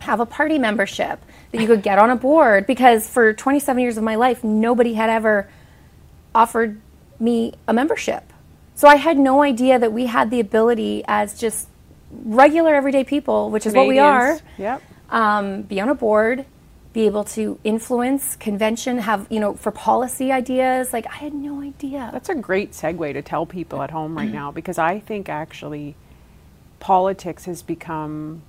have 0.00 0.20
a 0.20 0.26
party 0.26 0.58
membership, 0.58 1.20
that 1.52 1.60
you 1.60 1.66
could 1.66 1.82
get 1.82 1.98
on 1.98 2.10
a 2.10 2.16
board, 2.16 2.66
because 2.66 3.08
for 3.08 3.32
27 3.32 3.82
years 3.82 3.96
of 3.96 4.04
my 4.04 4.14
life, 4.14 4.44
nobody 4.44 4.94
had 4.94 5.10
ever 5.10 5.48
offered 6.34 6.80
me 7.18 7.54
a 7.66 7.72
membership. 7.72 8.22
So 8.76 8.88
I 8.88 8.96
had 8.96 9.18
no 9.18 9.42
idea 9.42 9.78
that 9.78 9.92
we 9.92 10.06
had 10.06 10.30
the 10.30 10.40
ability 10.40 11.04
as 11.06 11.38
just 11.38 11.68
regular 12.24 12.74
everyday 12.74 13.04
people, 13.04 13.50
which 13.50 13.66
is 13.66 13.74
what 13.74 13.86
we 13.88 13.98
are, 13.98 14.38
Yep. 14.58 14.82
um, 15.10 15.62
be 15.62 15.80
on 15.80 15.88
a 15.88 15.94
board, 15.94 16.46
be 16.92 17.06
able 17.06 17.22
to 17.22 17.58
influence 17.62 18.34
convention, 18.36 18.98
have 18.98 19.26
you 19.30 19.38
know 19.38 19.54
for 19.54 19.70
policy 19.70 20.32
ideas. 20.32 20.92
Like 20.92 21.06
I 21.06 21.16
had 21.16 21.34
no 21.34 21.60
idea. 21.60 22.10
That's 22.12 22.28
a 22.28 22.34
great 22.34 22.72
segue 22.72 23.12
to 23.12 23.22
tell 23.22 23.46
people 23.46 23.82
at 23.82 23.90
home 23.90 24.16
right 24.16 24.30
now 24.40 24.50
because 24.50 24.78
I 24.78 24.98
think 25.00 25.28
actually 25.28 25.94
politics 26.80 27.44
has 27.44 27.62
become 27.62 28.42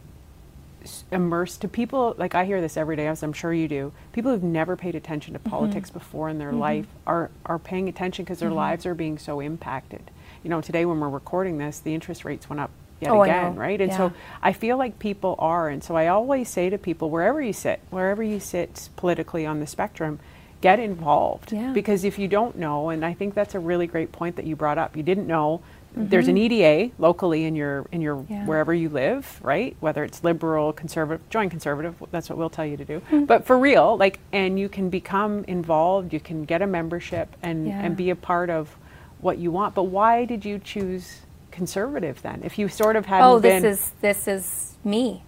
immersed 1.12 1.62
to 1.62 1.68
people 1.68 2.16
like 2.18 2.34
I 2.34 2.46
hear 2.46 2.60
this 2.60 2.76
every 2.76 2.96
day 2.96 3.08
as 3.08 3.22
I'm 3.22 3.34
sure 3.34 3.54
you 3.54 3.68
do. 3.68 3.94
People 4.14 4.32
who've 4.32 4.42
never 4.42 4.76
paid 4.76 4.96
attention 4.96 5.34
to 5.34 5.40
mm-hmm. 5.40 5.50
politics 5.50 5.92
before 5.92 6.30
in 6.30 6.40
their 6.40 6.50
mm-hmm. 6.50 6.60
life 6.60 6.88
are 7.06 7.30
are 7.46 7.60
paying 7.60 7.88
attention 7.88 8.26
because 8.26 8.40
their 8.40 8.50
mm-hmm. 8.50 8.58
lives 8.58 8.86
are 8.86 8.96
being 8.96 9.18
so 9.18 9.40
impacted. 9.40 10.10
You 10.44 10.50
know, 10.50 10.62
today 10.62 10.86
when 10.86 11.00
we're 11.00 11.10
recording 11.10 11.60
this, 11.60 11.80
the 11.80 11.94
interest 11.94 12.26
rates 12.26 12.50
went 12.50 12.60
up 12.60 12.72
yet 13.02 13.12
Oh, 13.12 13.24
again, 13.24 13.56
right? 13.56 13.82
And 13.82 13.92
Yeah. 13.92 13.98
so 13.98 14.14
I 14.42 14.54
feel 14.54 14.78
like 14.78 15.00
people 15.00 15.36
are. 15.40 15.68
And 15.70 15.84
so 15.84 15.96
I 15.96 16.08
always 16.08 16.48
say 16.50 16.70
to 16.70 16.78
people, 16.78 17.10
wherever 17.10 17.42
you 17.42 17.54
sit, 17.54 17.82
wherever 17.90 18.24
you 18.24 18.40
sit 18.40 18.90
politically 18.96 19.46
on 19.46 19.60
the 19.60 19.68
spectrum, 19.68 20.20
get 20.62 20.80
involved. 20.80 21.52
Yeah. 21.52 21.72
Because 21.74 22.04
if 22.04 22.20
you 22.20 22.28
don't 22.28 22.56
know, 22.58 22.90
and 22.90 23.04
I 23.04 23.14
think 23.14 23.34
that's 23.34 23.56
a 23.56 23.60
really 23.60 23.88
great 23.88 24.12
point 24.12 24.36
that 24.36 24.46
you 24.46 24.56
brought 24.56 24.78
up, 24.78 24.96
you 24.96 25.04
didn't 25.04 25.28
know. 25.28 25.62
There's 25.94 26.30
an 26.30 26.38
EDA 26.38 26.92
locally 27.00 27.44
in 27.44 27.54
your 27.54 27.86
in 27.92 28.00
your 28.00 28.16
Mm-hmm. 28.16 28.32
Yeah. 28.34 28.46
wherever 28.46 28.74
you 28.74 28.88
live, 28.88 29.42
right? 29.44 29.76
Whether 29.82 30.06
it's 30.06 30.24
liberal, 30.24 30.72
conservative, 30.72 31.28
join 31.30 31.50
conservative. 31.50 31.96
That's 32.12 32.30
what 32.30 32.38
we'll 32.38 32.50
tell 32.50 32.66
you 32.66 32.78
to 32.78 32.86
do. 32.86 33.00
Hmm. 33.10 33.26
But 33.26 33.46
for 33.46 33.58
real, 33.60 33.98
like, 33.98 34.20
and 34.32 34.58
you 34.58 34.70
can 34.70 34.90
become 34.90 35.44
involved. 35.50 36.14
You 36.14 36.22
can 36.22 36.46
get 36.46 36.62
a 36.62 36.68
membership 36.68 37.36
and 37.44 37.68
and 37.68 37.98
be 37.98 38.10
a 38.10 38.16
part 38.16 38.50
of 38.50 38.78
what 39.20 39.38
you 39.38 39.52
want. 39.52 39.76
But 39.76 39.84
why 39.84 40.24
did 40.24 40.46
you 40.46 40.60
choose 40.60 41.24
conservative 41.52 42.22
then? 42.22 42.42
If 42.44 42.58
you 42.58 42.68
sort 42.68 42.96
of 42.96 43.06
hadn't 43.06 43.28
oh 43.28 43.40
this 43.40 43.62
been, 43.62 43.72
is 43.72 43.92
this 44.02 44.28
is 44.28 44.76
me. 44.84 45.24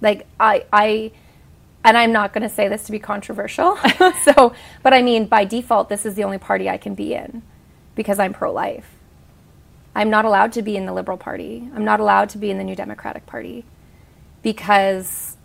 Like 0.00 0.26
i 0.38 0.64
i 0.72 1.12
and 1.84 1.96
i'm 1.96 2.12
not 2.12 2.32
going 2.32 2.42
to 2.42 2.48
say 2.48 2.68
this 2.68 2.84
to 2.84 2.92
be 2.92 2.98
controversial 2.98 3.76
so 4.24 4.52
but 4.82 4.92
i 4.92 5.02
mean 5.02 5.26
by 5.26 5.44
default 5.44 5.88
this 5.88 6.06
is 6.06 6.14
the 6.14 6.24
only 6.24 6.38
party 6.38 6.68
i 6.68 6.76
can 6.76 6.94
be 6.94 7.14
in 7.14 7.42
because 7.94 8.18
i'm 8.18 8.32
pro-life. 8.32 8.88
I'm 9.94 10.08
not 10.08 10.24
allowed 10.24 10.52
to 10.54 10.62
be 10.62 10.76
in 10.76 10.86
the 10.86 10.92
liberal 10.92 11.18
party. 11.18 11.68
I'm 11.74 11.84
not 11.84 12.00
allowed 12.00 12.30
to 12.30 12.38
be 12.38 12.50
in 12.50 12.56
the 12.56 12.64
new 12.64 12.74
democratic 12.74 13.26
party 13.26 13.64
because 14.42 15.36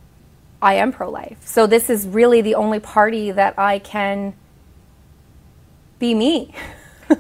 i 0.61 0.73
am 0.75 0.91
pro-life. 0.91 1.37
So 1.45 1.67
this 1.67 1.89
is 1.89 2.07
really 2.07 2.41
the 2.41 2.55
only 2.55 2.79
party 2.79 3.31
that 3.31 3.57
i 3.59 3.79
can 3.79 4.33
be 5.99 6.13
me 6.13 6.53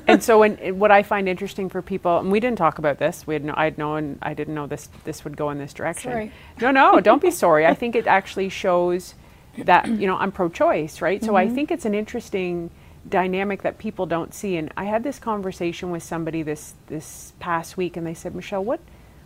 and 0.07 0.23
so 0.23 0.39
when, 0.39 0.79
what 0.79 0.91
I 0.91 1.03
find 1.03 1.29
interesting 1.29 1.69
for 1.69 1.81
people, 1.81 2.19
and 2.19 2.31
we 2.31 2.39
didn't 2.39 2.57
talk 2.57 2.77
about 2.79 2.97
this. 2.97 3.25
We 3.27 3.35
had 3.35 3.45
no, 3.45 3.53
I'd 3.55 3.77
known, 3.77 4.19
I 4.21 4.33
didn't 4.33 4.55
know 4.55 4.67
this. 4.67 4.89
This 5.03 5.23
would 5.23 5.37
go 5.37 5.49
in 5.49 5.57
this 5.57 5.73
direction. 5.73 6.11
Sorry. 6.11 6.31
No, 6.61 6.71
no, 6.71 6.99
don't 7.01 7.21
be 7.21 7.31
sorry. 7.31 7.65
I 7.65 7.73
think 7.73 7.95
it 7.95 8.07
actually 8.07 8.49
shows 8.49 9.15
that 9.57 9.87
you 9.87 10.07
know 10.07 10.17
I'm 10.17 10.31
pro-choice, 10.31 11.01
right? 11.01 11.21
So 11.21 11.29
Mm-hmm. 11.29 11.51
I 11.51 11.55
think 11.55 11.71
it's 11.71 11.85
an 11.85 11.95
interesting 11.95 12.69
dynamic 13.07 13.61
that 13.63 13.77
people 13.77 14.05
don't 14.05 14.33
see. 14.33 14.57
And 14.57 14.71
I 14.77 14.85
had 14.85 15.03
this 15.03 15.19
conversation 15.19 15.91
with 15.91 16.03
somebody 16.03 16.43
this 16.43 16.73
this 16.87 17.33
past 17.39 17.77
week, 17.77 17.97
and 17.97 18.05
they 18.05 18.13
said, 18.13 18.35
Michelle, 18.35 18.63
what 18.63 18.79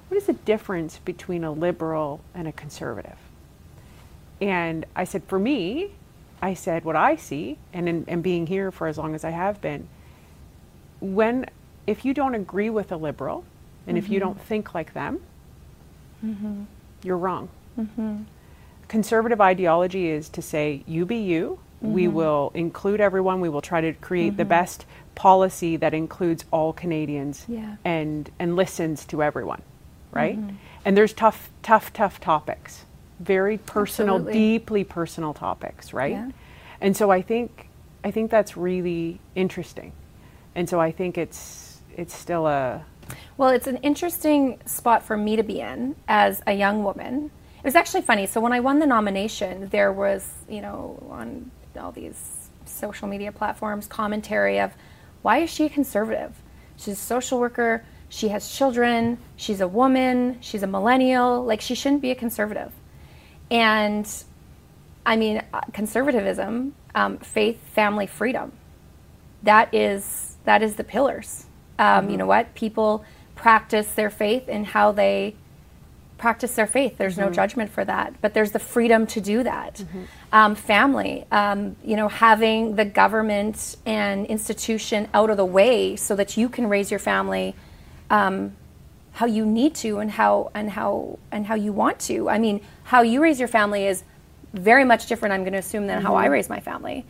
what 0.09 0.17
is 0.17 0.25
the 0.25 0.33
difference 0.33 0.99
between 0.99 1.43
a 1.43 1.51
liberal 1.51 2.21
and 2.33 2.47
a 2.47 2.51
conservative? 2.51 3.17
And 4.41 4.85
I 4.95 5.05
said, 5.05 5.23
for 5.25 5.39
me, 5.39 5.91
I 6.41 6.53
said 6.53 6.83
what 6.83 6.95
I 6.95 7.15
see, 7.15 7.59
and 7.71 7.87
in, 7.87 8.05
and 8.07 8.23
being 8.23 8.47
here 8.47 8.71
for 8.71 8.87
as 8.87 8.97
long 8.97 9.15
as 9.15 9.23
I 9.23 9.29
have 9.29 9.61
been, 9.61 9.87
when 11.01 11.47
if 11.85 12.05
you 12.05 12.13
don't 12.13 12.35
agree 12.35 12.69
with 12.69 12.91
a 12.91 12.95
liberal, 12.95 13.43
and 13.87 13.97
if 13.97 14.07
you 14.07 14.19
mm-hmm. 14.19 14.29
don't 14.29 14.41
think 14.41 14.73
like 14.73 14.93
them, 14.93 15.19
mm-hmm. 16.23 16.63
you're 17.03 17.17
wrong. 17.17 17.49
Mm-hmm. 17.77 18.23
Conservative 18.87 19.41
ideology 19.41 20.09
is 20.09 20.29
to 20.29 20.41
say, 20.41 20.83
you 20.87 21.05
be 21.05 21.17
you. 21.17 21.59
We 21.81 22.07
will 22.07 22.51
include 22.53 23.01
everyone. 23.01 23.41
We 23.41 23.49
will 23.49 23.61
try 23.61 23.81
to 23.81 23.93
create 23.93 24.37
the 24.37 24.45
best 24.45 24.85
policy 25.15 25.77
that 25.77 25.95
includes 25.95 26.45
all 26.51 26.73
Canadians 26.73 27.45
Yeah. 27.47 27.77
and 27.83 28.29
and 28.37 28.55
listens 28.55 29.03
to 29.05 29.23
everyone, 29.23 29.63
right? 30.11 30.37
And 30.85 30.95
there's 30.95 31.13
tough, 31.13 31.49
tough, 31.63 31.91
tough 31.91 32.19
topics, 32.19 32.85
very 33.19 33.57
personal, 33.57 34.15
Absolutely. 34.17 34.39
deeply 34.39 34.83
personal 34.83 35.33
topics, 35.33 35.91
right? 35.91 36.11
Yeah. 36.11 36.29
And 36.79 36.95
so 36.95 37.09
I 37.09 37.23
think 37.23 37.67
I 38.03 38.11
think 38.11 38.29
that's 38.29 38.55
really 38.55 39.19
interesting, 39.33 39.91
and 40.55 40.69
so 40.69 40.79
I 40.79 40.91
think 40.91 41.17
it's 41.17 41.81
it's 41.97 42.13
still 42.13 42.47
a 42.47 42.83
Well, 43.37 43.49
it's 43.49 43.67
an 43.67 43.77
interesting 43.77 44.59
spot 44.65 45.03
for 45.03 45.17
me 45.17 45.35
to 45.35 45.43
be 45.43 45.59
in 45.61 45.95
as 46.07 46.41
a 46.47 46.53
young 46.53 46.83
woman. 46.83 47.31
It 47.57 47.63
was 47.63 47.75
actually 47.75 48.01
funny. 48.01 48.25
So 48.27 48.41
when 48.41 48.53
I 48.53 48.59
won 48.59 48.79
the 48.79 48.85
nomination, 48.85 49.69
there 49.69 49.91
was, 49.91 50.27
you 50.49 50.61
know, 50.61 51.01
on 51.09 51.51
all 51.79 51.91
these 51.91 52.49
social 52.65 53.07
media 53.07 53.31
platforms, 53.31 53.87
commentary 53.87 54.59
of 54.59 54.71
why 55.21 55.39
is 55.39 55.49
she 55.49 55.65
a 55.65 55.69
conservative? 55.69 56.33
She's 56.77 56.95
a 56.95 57.03
social 57.03 57.39
worker. 57.39 57.85
She 58.09 58.29
has 58.29 58.51
children. 58.51 59.19
She's 59.35 59.61
a 59.61 59.67
woman. 59.67 60.37
She's 60.41 60.63
a 60.63 60.67
millennial. 60.67 61.43
Like 61.43 61.61
she 61.61 61.75
shouldn't 61.75 62.01
be 62.01 62.11
a 62.11 62.15
conservative. 62.15 62.71
And 63.51 64.09
I 65.05 65.15
mean, 65.15 65.43
conservatism, 65.73 66.73
um, 66.95 67.17
faith, 67.19 67.59
family, 67.73 68.07
freedom 68.07 68.53
that 69.43 69.73
is 69.73 70.30
that 70.45 70.61
is 70.61 70.75
the 70.75 70.83
pillars. 70.83 71.45
Um, 71.79 72.09
You 72.09 72.17
know 72.17 72.27
what? 72.27 72.53
People 72.53 73.03
practice 73.35 73.91
their 73.93 74.09
faith 74.09 74.47
in 74.49 74.65
how 74.65 74.91
they 74.91 75.35
practice 76.17 76.53
their 76.53 76.67
faith. 76.67 76.97
There's 76.99 77.17
no 77.17 77.31
judgment 77.31 77.71
for 77.71 77.83
that, 77.85 78.13
but 78.21 78.35
there's 78.35 78.51
the 78.51 78.59
freedom 78.59 79.07
to 79.07 79.19
do 79.19 79.41
that. 79.43 79.83
Um, 80.31 80.53
family, 80.53 81.25
um, 81.31 81.75
you 81.83 81.95
know, 81.95 82.07
having 82.07 82.75
the 82.75 82.85
government 82.85 83.75
and 83.87 84.27
institution 84.27 85.07
out 85.15 85.31
of 85.31 85.37
the 85.37 85.45
way 85.45 85.95
so 85.95 86.15
that 86.15 86.37
you 86.37 86.47
can 86.47 86.69
raise 86.69 86.91
your 86.91 86.99
family 86.99 87.55
um, 88.11 88.53
how 89.13 89.25
you 89.25 89.45
need 89.45 89.73
to 89.75 89.99
and 89.99 90.11
how 90.11 90.51
and 90.53 90.69
how 90.69 91.17
and 91.31 91.47
how 91.47 91.55
you 91.55 91.73
want 91.73 91.99
to. 92.01 92.29
I 92.29 92.37
mean, 92.37 92.61
how 92.83 93.01
you 93.01 93.21
raise 93.21 93.39
your 93.39 93.47
family 93.47 93.87
is 93.87 94.03
very 94.53 94.85
much 94.85 95.07
different. 95.07 95.33
I'm 95.33 95.41
going 95.41 95.53
to 95.53 95.59
assume 95.59 95.87
than 95.87 96.01
how 96.01 96.15
I 96.15 96.27
raise 96.27 96.49
my 96.49 96.59
family, 96.59 97.05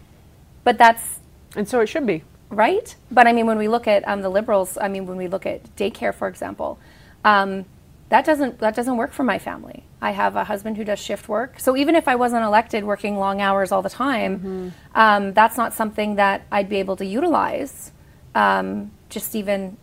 but 0.64 0.78
that's 0.78 1.20
and 1.56 1.68
so 1.68 1.82
it 1.82 1.88
should 1.88 2.08
be. 2.08 2.24
Right? 2.52 2.96
But 3.10 3.28
I 3.28 3.34
mean, 3.34 3.48
when 3.48 3.58
we 3.58 3.68
look 3.68 3.88
at 3.88 4.08
um, 4.08 4.22
the 4.22 4.30
liberals, 4.30 4.78
I 4.80 4.88
mean, 4.88 5.06
when 5.06 5.18
we 5.18 5.28
look 5.28 5.46
at 5.46 5.76
daycare, 5.76 6.14
for 6.14 6.28
example, 6.28 6.78
um, 7.26 7.66
that 8.10 8.26
doesn't 8.26 8.60
that 8.60 8.76
doesn't 8.76 8.98
work 8.98 9.14
for 9.14 9.24
my 9.24 9.40
family. 9.40 9.86
I 10.02 10.12
have 10.12 10.36
a 10.36 10.44
husband 10.44 10.78
who 10.78 10.84
does 10.84 11.00
shift 11.00 11.30
work, 11.30 11.60
so 11.60 11.78
even 11.78 11.96
if 11.96 12.08
I 12.08 12.16
wasn't 12.16 12.44
elected, 12.44 12.84
working 12.84 13.18
long 13.18 13.42
hours 13.42 13.72
all 13.72 13.82
the 13.82 13.90
time, 13.90 14.74
um, 14.96 15.34
that's 15.34 15.58
not 15.58 15.74
something 15.74 16.16
that 16.16 16.46
I'd 16.52 16.70
be 16.70 16.78
able 16.78 16.98
to 16.98 17.06
utilize. 17.06 17.92
Um, 18.36 18.92
just 19.10 19.36
even 19.36 19.78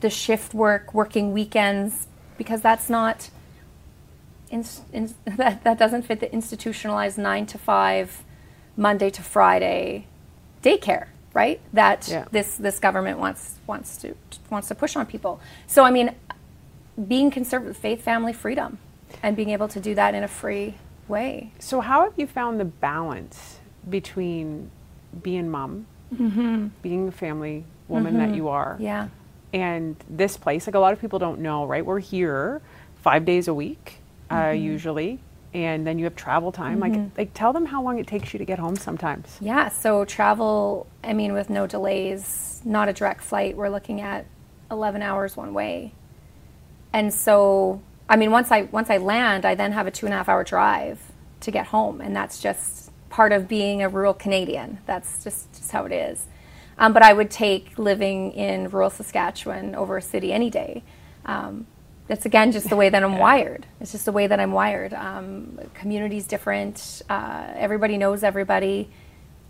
the 0.00 0.10
shift 0.10 0.54
work, 0.54 0.94
working 0.94 1.32
weekends, 1.32 2.08
because 2.36 2.60
that's 2.60 2.90
not. 2.90 3.30
In, 4.50 4.64
in, 4.92 5.14
that, 5.36 5.62
that 5.64 5.78
doesn't 5.78 6.02
fit 6.02 6.20
the 6.20 6.32
institutionalized 6.32 7.18
nine 7.18 7.46
to 7.46 7.58
five, 7.58 8.24
Monday 8.76 9.10
to 9.10 9.22
Friday 9.22 10.06
daycare, 10.62 11.08
right? 11.38 11.60
That 11.72 12.00
Yeah. 12.08 12.24
this 12.36 12.56
this 12.66 12.78
government 12.86 13.16
wants 13.24 13.42
wants 13.66 13.96
to 14.02 14.08
wants 14.50 14.66
to 14.68 14.74
push 14.74 14.96
on 14.96 15.06
people. 15.14 15.34
So 15.74 15.84
I 15.88 15.90
mean, 15.96 16.08
being 17.12 17.30
conservative, 17.30 17.76
faith, 17.76 18.00
family, 18.02 18.32
freedom, 18.44 18.70
and 19.22 19.36
being 19.36 19.50
able 19.56 19.68
to 19.68 19.80
do 19.88 19.94
that 20.00 20.14
in 20.16 20.22
a 20.24 20.32
free 20.40 20.74
way. 21.06 21.52
So 21.70 21.80
how 21.80 21.98
have 22.04 22.14
you 22.16 22.26
found 22.26 22.58
the 22.58 22.70
balance 22.90 23.60
between 23.88 24.70
being 25.22 25.48
mom, 25.48 25.86
mm-hmm. 26.12 26.68
being 26.82 27.06
the 27.06 27.16
family 27.24 27.64
woman 27.86 28.14
that 28.18 28.30
mm-hmm. 28.30 28.34
you 28.34 28.48
are, 28.48 28.76
Yeah, 28.80 29.08
and 29.52 29.94
this 30.22 30.36
place? 30.36 30.66
Like 30.66 30.74
a 30.74 30.82
lot 30.86 30.92
of 30.92 31.00
people 31.00 31.20
don't 31.26 31.40
know, 31.40 31.58
right? 31.72 31.84
We're 31.86 32.04
here 32.16 32.60
five 33.08 33.22
days 33.24 33.46
a 33.48 33.54
week, 33.54 33.84
uh, 34.28 34.34
mm-hmm. 34.34 34.72
usually, 34.72 35.20
and 35.54 35.86
then 35.86 35.98
you 35.98 36.04
have 36.04 36.14
travel 36.16 36.52
time. 36.52 36.80
Like, 36.80 36.94
like 37.16 37.34
tell 37.34 37.52
them 37.52 37.66
how 37.66 37.82
long 37.82 37.98
it 37.98 38.06
takes 38.06 38.32
you 38.32 38.38
to 38.38 38.44
get 38.44 38.58
home 38.58 38.76
sometimes. 38.76 39.36
yeah. 39.40 39.68
So 39.68 40.04
travel, 40.04 40.86
I 41.02 41.12
mean, 41.12 41.32
with 41.32 41.50
no 41.50 41.66
delays, 41.66 42.60
not 42.64 42.88
a 42.88 42.92
direct 42.92 43.22
flight. 43.22 43.56
We're 43.56 43.70
looking 43.70 44.00
at 44.00 44.26
eleven 44.70 45.02
hours 45.02 45.36
one 45.36 45.54
way, 45.54 45.92
and 46.92 47.12
so 47.12 47.80
I 48.08 48.16
mean, 48.16 48.30
once 48.30 48.50
I 48.50 48.62
once 48.62 48.90
I 48.90 48.98
land, 48.98 49.44
I 49.44 49.54
then 49.54 49.72
have 49.72 49.86
a 49.86 49.90
two 49.90 50.06
and 50.06 50.14
a 50.14 50.16
half 50.18 50.28
hour 50.28 50.44
drive 50.44 51.00
to 51.40 51.50
get 51.50 51.66
home, 51.66 52.00
and 52.00 52.14
that's 52.14 52.40
just 52.40 52.90
part 53.10 53.32
of 53.32 53.48
being 53.48 53.82
a 53.82 53.88
rural 53.88 54.14
Canadian. 54.14 54.78
That's 54.86 55.24
just, 55.24 55.52
just 55.52 55.70
how 55.70 55.84
it 55.86 55.92
is. 55.92 56.26
Um, 56.78 56.92
but 56.92 57.02
I 57.02 57.12
would 57.12 57.30
take 57.30 57.78
living 57.78 58.32
in 58.32 58.68
rural 58.68 58.90
Saskatchewan 58.90 59.74
over 59.74 59.96
a 59.96 60.02
city 60.02 60.32
any 60.32 60.50
day. 60.50 60.82
Um, 61.26 61.66
that's 62.08 62.24
again 62.24 62.52
just 62.52 62.68
the 62.70 62.76
way 62.76 62.88
that 62.88 63.04
I'm 63.04 63.18
wired. 63.18 63.66
It's 63.80 63.92
just 63.92 64.06
the 64.06 64.12
way 64.12 64.26
that 64.26 64.40
I'm 64.40 64.52
wired. 64.52 64.94
Um, 64.94 65.58
community's 65.74 66.26
different. 66.26 67.02
Uh, 67.08 67.46
everybody 67.54 67.98
knows 67.98 68.22
everybody. 68.24 68.88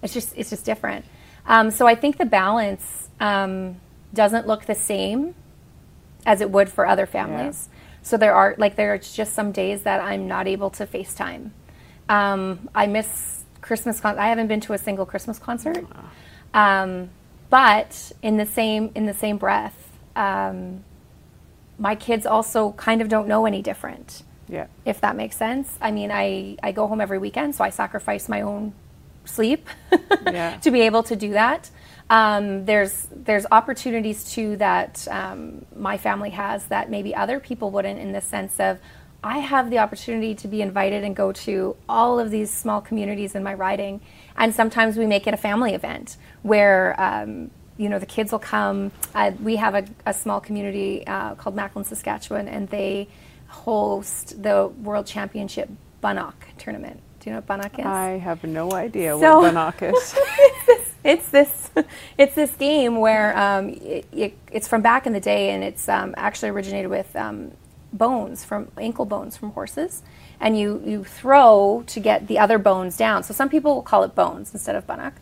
It's 0.03 0.13
just 0.13 0.35
it's 0.37 0.51
just 0.51 0.65
different. 0.65 1.05
Um, 1.47 1.71
so 1.71 1.87
I 1.87 1.95
think 1.95 2.19
the 2.19 2.27
balance 2.27 3.09
um, 3.21 3.77
doesn't 4.13 4.47
look 4.47 4.67
the 4.67 4.75
same 4.75 5.35
as 6.27 6.41
it 6.41 6.51
would 6.51 6.69
for 6.69 6.87
other 6.87 7.07
families. 7.07 7.69
So 8.03 8.17
there 8.17 8.35
are 8.35 8.55
like 8.59 8.77
there's 8.77 9.13
just 9.13 9.35
some 9.35 9.53
days 9.53 9.83
that 9.85 10.01
I'm 10.01 10.27
not 10.27 10.47
able 10.47 10.71
to 10.71 10.87
FaceTime. 10.87 11.51
Um, 12.09 12.69
I 12.75 12.87
miss 12.87 13.45
Christmas. 13.61 14.01
Con- 14.01 14.19
I 14.19 14.29
haven't 14.29 14.49
been 14.49 14.61
to 14.63 14.73
a 14.73 14.79
single 14.79 15.07
Christmas 15.07 15.39
concert. 15.39 15.87
Um, 16.55 17.11
but 17.51 18.13
in 18.23 18.37
the 18.37 18.47
same 18.47 18.91
in 18.95 19.07
the 19.07 19.15
same 19.15 19.39
breath, 19.39 19.97
um, 20.17 20.85
my 21.79 21.95
kids 21.95 22.27
also 22.27 22.73
kind 22.73 23.01
of 23.01 23.09
don't 23.09 23.29
know 23.29 23.47
any 23.47 23.63
different. 23.63 24.23
Yeah. 24.49 24.67
If 24.85 25.01
that 25.03 25.15
makes 25.17 25.37
sense. 25.37 25.79
I 25.81 25.91
mean, 25.91 26.11
I 26.11 26.57
I 26.63 26.73
go 26.73 26.87
home 26.87 27.01
every 27.01 27.19
weekend, 27.19 27.55
so 27.55 27.65
I 27.65 27.71
sacrifice 27.71 28.29
my 28.29 28.41
own 28.43 28.73
sleep 29.25 29.69
Yeah. 30.27 30.57
to 30.63 30.71
be 30.71 30.81
able 30.83 31.03
to 31.05 31.17
do 31.17 31.33
that. 31.33 31.71
Um, 32.11 32.65
there's 32.65 33.07
there's 33.13 33.45
opportunities 33.53 34.33
too 34.33 34.57
that 34.57 35.07
um, 35.11 35.67
my 35.77 35.99
family 35.99 36.31
has 36.31 36.65
that 36.67 36.91
maybe 36.91 37.15
other 37.15 37.39
people 37.39 37.71
wouldn't 37.71 37.99
in 38.01 38.13
the 38.13 38.23
sense 38.23 38.59
of 38.59 38.79
I 39.23 39.39
have 39.39 39.69
the 39.69 39.81
opportunity 39.81 40.35
to 40.37 40.49
be 40.49 40.63
invited 40.63 41.03
and 41.05 41.15
go 41.15 41.33
to 41.33 41.77
all 41.89 42.19
of 42.21 42.31
these 42.31 42.51
small 42.53 42.81
communities 42.81 43.35
in 43.35 43.43
my 43.43 43.53
riding, 43.53 44.01
and 44.37 44.55
sometimes 44.55 44.97
we 44.97 45.07
make 45.07 45.27
it 45.27 45.35
a 45.35 45.37
family 45.37 45.75
event 45.75 46.17
where 46.43 46.99
um, 46.99 47.51
you 47.79 47.89
know 47.89 47.99
the 47.99 48.07
kids 48.07 48.31
will 48.33 48.39
come. 48.39 48.93
Uh, 49.15 49.31
we 49.43 49.57
have 49.57 49.75
a, 49.75 49.85
a 50.05 50.13
small 50.13 50.41
community 50.41 51.07
uh, 51.07 51.35
called 51.37 51.57
Macklin, 51.57 51.85
Saskatchewan, 51.85 52.47
and 52.49 52.69
they 52.69 53.09
host 53.47 54.43
the 54.43 54.69
World 54.83 55.07
Championship 55.07 55.71
Bunnock 56.03 56.35
tournament. 56.59 57.01
Do 57.21 57.31
you 57.31 57.35
know 57.35 57.43
what 57.47 57.61
Bunnock 57.61 57.79
is? 57.79 57.87
I 57.87 58.19
have 58.19 58.45
no 58.45 58.73
idea 58.73 59.19
So- 59.19 59.39
what 59.41 59.55
Bannock 59.55 59.83
is. 59.83 60.15
it's 61.05 61.29
this 61.31 61.71
it's 62.19 62.35
this 62.35 62.51
game 62.57 62.99
where 63.01 63.37
um, 63.39 63.71
it, 63.71 64.07
it, 64.13 64.39
it's 64.53 64.69
from 64.69 64.83
back 64.83 65.07
in 65.07 65.13
the 65.13 65.21
day 65.21 65.51
and 65.51 65.63
it's 65.65 65.89
um, 65.89 66.15
actually 66.17 66.51
originated 66.51 66.91
with 66.91 67.15
um, 67.17 67.53
bones 67.93 68.45
from 68.45 68.69
ankle 68.79 69.05
bones 69.07 69.37
from 69.37 69.51
horses 69.53 70.03
and 70.41 70.59
you 70.59 70.83
you 70.85 71.05
throw 71.05 71.83
to 71.87 72.01
get 72.01 72.27
the 72.29 72.39
other 72.39 72.59
bones 72.59 72.97
down 72.97 73.23
so 73.23 73.33
some 73.33 73.49
people 73.49 73.75
will 73.77 73.83
call 73.83 74.03
it 74.03 74.15
bones 74.15 74.53
instead 74.53 74.77
of 74.77 74.87
bunnock 74.87 75.13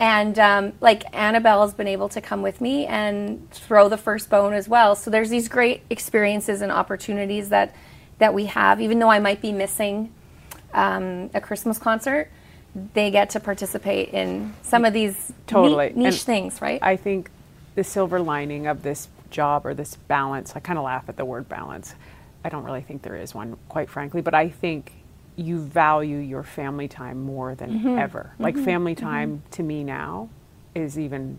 and 0.00 0.38
um, 0.38 0.72
like 0.80 1.04
annabelle 1.14 1.62
has 1.62 1.74
been 1.74 1.88
able 1.88 2.08
to 2.08 2.20
come 2.20 2.42
with 2.42 2.60
me 2.60 2.86
and 2.86 3.50
throw 3.50 3.88
the 3.88 3.96
first 3.96 4.30
bone 4.30 4.52
as 4.52 4.68
well 4.68 4.94
so 4.94 5.10
there's 5.10 5.30
these 5.30 5.48
great 5.48 5.82
experiences 5.90 6.60
and 6.60 6.70
opportunities 6.72 7.48
that 7.48 7.74
that 8.18 8.32
we 8.34 8.46
have 8.46 8.80
even 8.80 8.98
though 8.98 9.10
i 9.10 9.18
might 9.18 9.40
be 9.42 9.52
missing 9.52 10.12
um, 10.74 11.30
a 11.34 11.40
christmas 11.40 11.78
concert 11.78 12.30
they 12.94 13.10
get 13.10 13.30
to 13.30 13.40
participate 13.40 14.10
in 14.10 14.54
some 14.62 14.84
of 14.84 14.92
these 14.92 15.32
Totally. 15.46 15.86
neat- 15.88 15.96
niche 15.96 16.14
And 16.14 16.22
things 16.22 16.62
right 16.62 16.78
I 16.82 16.96
think 16.96 17.30
the 17.74 17.84
silver 17.84 18.20
lining 18.20 18.66
of 18.66 18.82
this 18.82 19.08
job 19.30 19.64
or 19.64 19.72
this 19.72 19.94
balance, 20.08 20.54
I 20.56 20.60
kind 20.60 20.78
of 20.78 20.84
laugh 20.84 21.04
at 21.08 21.16
the 21.16 21.24
word 21.24 21.48
balance. 21.48 21.94
I 22.44 22.48
don't 22.48 22.64
really 22.64 22.80
think 22.80 23.02
there 23.02 23.14
is 23.14 23.34
one, 23.34 23.56
quite 23.68 23.88
frankly, 23.88 24.20
but 24.20 24.34
I 24.34 24.48
think 24.48 24.92
you 25.38 25.60
value 25.60 26.18
your 26.18 26.42
family 26.42 26.88
time 26.88 27.22
more 27.22 27.54
than 27.54 27.70
Mm-hmm. 27.70 27.98
ever. 27.98 28.32
Like 28.38 28.56
family 28.58 28.94
time 28.94 29.42
to 29.52 29.62
me 29.62 29.84
now 29.84 30.28
is 30.74 30.98
even 30.98 31.38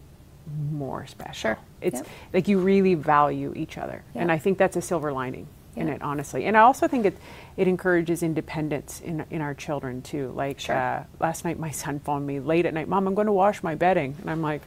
more 0.72 1.06
special. 1.06 1.34
Sure. 1.34 1.58
It's 1.82 1.98
Yep. 2.00 2.08
like 2.34 2.48
you 2.48 2.60
really 2.60 2.96
value 2.96 3.54
each 3.56 3.78
other. 3.78 4.04
And 4.16 4.32
I 4.32 4.38
think 4.38 4.58
that's 4.58 4.78
a 4.78 4.82
silver 4.82 5.12
lining 5.12 5.48
in 5.76 5.90
it, 5.90 6.02
honestly. 6.02 6.46
And 6.46 6.56
I 6.58 6.62
also 6.62 6.88
think 6.88 7.06
it, 7.06 7.18
it 7.58 7.68
encourages 7.68 8.24
independence 8.24 9.02
in, 9.02 9.26
in 9.30 9.42
our 9.42 9.54
children 9.54 10.02
too. 10.02 10.32
Like 10.36 10.60
Sure. 10.62 10.76
uh, 10.76 11.04
last 11.20 11.44
night, 11.46 11.60
my 11.60 11.70
son 11.84 12.00
phoned 12.00 12.26
me 12.26 12.40
late 12.40 12.66
at 12.66 12.74
night, 12.74 12.88
Mom, 12.88 13.06
I'm 13.08 13.16
going 13.16 13.28
to 13.28 13.34
wash 13.34 13.62
my 13.64 13.76
bedding. 13.76 14.16
And 14.22 14.30
I'm 14.32 14.42
like, 14.42 14.62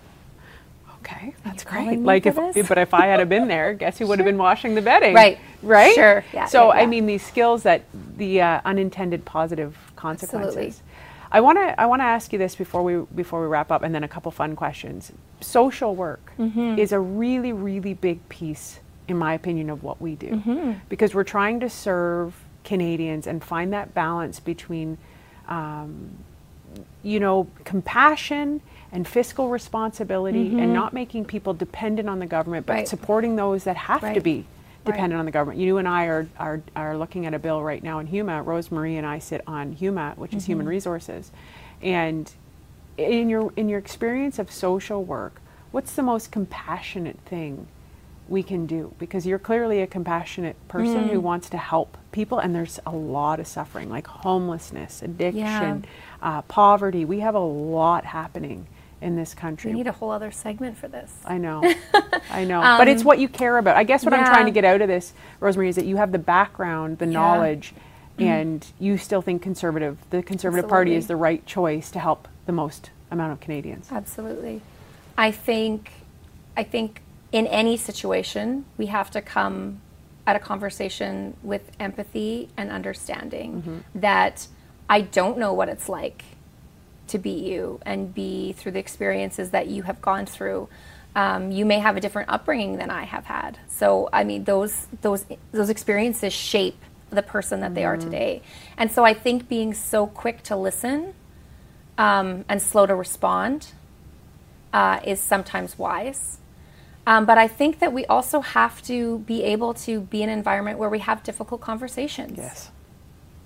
okay, 1.00 1.34
that's 1.44 1.64
great. 1.64 1.98
Like 2.00 2.26
if, 2.26 2.36
this? 2.36 2.68
but 2.68 2.78
if 2.78 2.94
I 2.94 3.06
had 3.06 3.26
been 3.28 3.48
there, 3.48 3.74
guess 3.74 3.98
who 3.98 4.06
would 4.08 4.18
have 4.18 4.26
been 4.26 4.38
washing 4.38 4.74
the 4.74 4.82
bedding? 4.82 5.14
Right. 5.14 5.38
Right. 5.62 5.94
Sure. 5.94 6.24
Yeah, 6.32 6.46
So 6.46 6.72
yeah, 6.72 6.80
I 6.82 6.86
mean, 6.86 7.06
these 7.06 7.24
skills 7.24 7.62
that 7.62 7.82
the 8.16 8.40
uh, 8.40 8.60
unintended 8.64 9.24
positive 9.24 9.76
consequences. 9.96 10.56
Absolutely. 10.56 10.74
I 11.34 11.40
want 11.40 11.56
to 11.58 11.80
I 11.80 11.86
want 11.86 12.00
to 12.00 12.04
ask 12.04 12.32
you 12.32 12.38
this 12.38 12.54
before 12.56 12.82
we 12.82 13.06
before 13.14 13.40
we 13.40 13.46
wrap 13.46 13.70
up, 13.72 13.82
and 13.82 13.94
then 13.94 14.04
a 14.04 14.08
couple 14.08 14.30
fun 14.32 14.54
questions. 14.56 15.12
Social 15.40 15.94
work 15.94 16.32
Mm-hmm. 16.38 16.78
is 16.78 16.92
a 16.92 17.00
really 17.00 17.52
really 17.52 17.94
big 17.94 18.28
piece, 18.28 18.80
in 19.08 19.16
my 19.16 19.32
opinion, 19.34 19.70
of 19.70 19.82
what 19.82 20.00
we 20.00 20.14
do, 20.14 20.30
Mm-hmm. 20.30 20.72
because 20.88 21.14
we're 21.14 21.24
trying 21.24 21.60
to 21.60 21.70
serve 21.70 22.34
Canadians 22.64 23.26
and 23.26 23.42
find 23.42 23.72
that 23.72 23.94
balance 23.94 24.40
between, 24.40 24.98
um, 25.48 26.10
you 27.02 27.18
know, 27.18 27.46
compassion 27.64 28.60
and 28.92 29.08
fiscal 29.08 29.48
responsibility, 29.48 30.48
and 30.60 30.74
not 30.74 30.92
making 30.92 31.24
people 31.24 31.54
dependent 31.54 32.08
on 32.10 32.18
the 32.18 32.26
government, 32.26 32.66
but 32.66 32.72
Mm-hmm. 32.74 32.78
Right. 32.80 32.88
supporting 32.88 33.36
those 33.36 33.64
that 33.64 33.76
have 33.76 34.00
to 34.00 34.06
Right. 34.06 34.22
Be 34.84 34.90
Right. 34.90 34.96
dependent 34.96 35.18
on 35.18 35.24
the 35.24 35.30
government. 35.30 35.60
You 35.60 35.78
and 35.78 35.86
I 35.88 36.06
are, 36.06 36.26
are, 36.38 36.62
are 36.74 36.96
looking 36.96 37.26
at 37.26 37.34
a 37.34 37.38
bill 37.38 37.62
right 37.62 37.82
now 37.82 37.98
in 37.98 38.06
HUMA. 38.06 38.44
Rosemarie 38.44 38.96
and 38.96 39.06
I 39.06 39.18
sit 39.18 39.42
on 39.46 39.72
HUMA, 39.72 40.14
which 40.16 40.34
is 40.34 40.42
Mm-hmm. 40.44 40.52
Human 40.52 40.66
Resources. 40.68 41.30
And 41.80 42.30
in 42.96 43.28
your, 43.28 43.52
in 43.56 43.68
your 43.68 43.78
experience 43.78 44.38
of 44.38 44.50
social 44.50 45.02
work, 45.04 45.40
what's 45.70 45.94
the 45.94 46.02
most 46.02 46.30
compassionate 46.30 47.18
thing 47.26 47.66
we 48.28 48.42
can 48.42 48.66
do? 48.66 48.94
Because 48.98 49.26
you're 49.26 49.38
clearly 49.38 49.80
a 49.80 49.86
compassionate 49.86 50.56
person 50.68 51.04
Mm. 51.08 51.10
who 51.10 51.20
wants 51.20 51.48
to 51.50 51.56
help 51.58 51.96
people, 52.12 52.38
and 52.38 52.54
there's 52.54 52.78
a 52.86 52.90
lot 52.94 53.40
of 53.40 53.46
suffering, 53.46 53.88
like 53.88 54.06
homelessness, 54.06 55.02
addiction, 55.02 55.84
uh, 56.20 56.42
poverty. 56.42 57.04
We 57.04 57.20
have 57.20 57.34
a 57.34 57.38
lot 57.40 58.04
happening 58.04 58.66
in 59.02 59.16
this 59.16 59.34
country. 59.34 59.70
we 59.72 59.76
need 59.78 59.86
a 59.86 59.92
whole 59.92 60.10
other 60.10 60.30
segment 60.30 60.78
for 60.78 60.88
this 60.88 61.12
I 61.26 61.38
know, 61.38 61.62
I 62.30 62.44
know, 62.44 62.60
but 62.60 62.88
it's 62.88 63.04
what 63.04 63.18
you 63.18 63.28
care 63.28 63.58
about. 63.58 63.76
I 63.76 63.84
guess 63.84 64.04
what 64.04 64.14
I'm 64.14 64.20
Um, 64.20 64.26
trying 64.26 64.46
to 64.46 64.52
get 64.52 64.64
out 64.64 64.80
of 64.80 64.88
this, 64.88 65.12
Rosemary, 65.40 65.68
is 65.68 65.76
that 65.76 65.84
you 65.84 65.96
have 65.96 66.12
the 66.12 66.18
background, 66.18 66.98
the 66.98 67.06
Yeah. 67.06 67.12
knowledge, 67.12 67.74
and 68.18 68.64
you 68.78 68.96
still 68.98 69.20
think 69.22 69.42
conservative. 69.42 69.98
The 70.10 70.22
Conservative 70.22 70.68
Party 70.68 70.94
is 70.94 71.06
the 71.08 71.16
right 71.16 71.44
choice 71.46 71.90
to 71.90 71.98
help 71.98 72.28
the 72.46 72.52
most 72.52 72.90
amount 73.10 73.32
of 73.32 73.40
Canadians. 73.40 73.88
Absolutely. 73.90 74.60
I 75.18 75.30
think 75.30 75.90
I 76.56 76.62
think 76.62 77.00
in 77.32 77.46
any 77.46 77.76
situation 77.76 78.64
we 78.78 78.86
have 78.86 79.10
to 79.12 79.20
come 79.22 79.80
at 80.26 80.36
a 80.36 80.38
conversation 80.38 81.36
with 81.42 81.62
empathy 81.80 82.48
and 82.56 82.70
understanding 82.70 83.82
that 83.94 84.46
I 84.88 85.00
don't 85.00 85.38
know 85.38 85.52
what 85.52 85.68
it's 85.68 85.88
like 85.88 86.24
to 87.12 87.18
be 87.18 87.30
you 87.30 87.80
and 87.86 88.12
be 88.12 88.52
through 88.52 88.72
the 88.72 88.78
experiences 88.78 89.50
that 89.50 89.68
you 89.68 89.82
have 89.82 90.02
gone 90.02 90.26
through. 90.26 90.68
Um, 91.14 91.50
you 91.50 91.64
may 91.64 91.78
have 91.78 91.96
a 91.96 92.00
different 92.00 92.30
upbringing 92.30 92.76
than 92.76 92.90
I 92.90 93.04
have 93.04 93.24
had. 93.24 93.58
So 93.68 94.08
I 94.12 94.24
mean 94.24 94.44
those 94.44 94.86
those 95.02 95.24
those 95.52 95.70
experiences 95.70 96.32
shape 96.32 96.80
the 97.10 97.22
person 97.22 97.60
that 97.60 97.74
they 97.74 97.84
are 97.84 97.96
today. 97.96 98.42
And 98.76 98.90
so 98.90 99.04
I 99.04 99.14
think 99.14 99.48
being 99.48 99.74
so 99.74 100.06
quick 100.06 100.42
to 100.44 100.56
listen 100.56 101.14
um, 101.98 102.44
and 102.48 102.60
slow 102.60 102.86
to 102.86 102.94
respond 102.94 103.72
uh, 104.72 105.00
is 105.04 105.20
sometimes 105.20 105.78
wise. 105.78 106.38
Um, 107.06 107.26
but 107.26 107.36
I 107.36 107.48
think 107.48 107.80
that 107.80 107.92
we 107.92 108.06
also 108.06 108.40
have 108.40 108.80
to 108.82 109.18
be 109.20 109.42
able 109.42 109.74
to 109.74 110.00
be 110.00 110.22
in 110.22 110.28
an 110.28 110.38
environment 110.38 110.78
where 110.78 110.88
we 110.88 111.00
have 111.00 111.22
difficult 111.22 111.60
conversations. 111.60 112.38
Yes, 112.38 112.70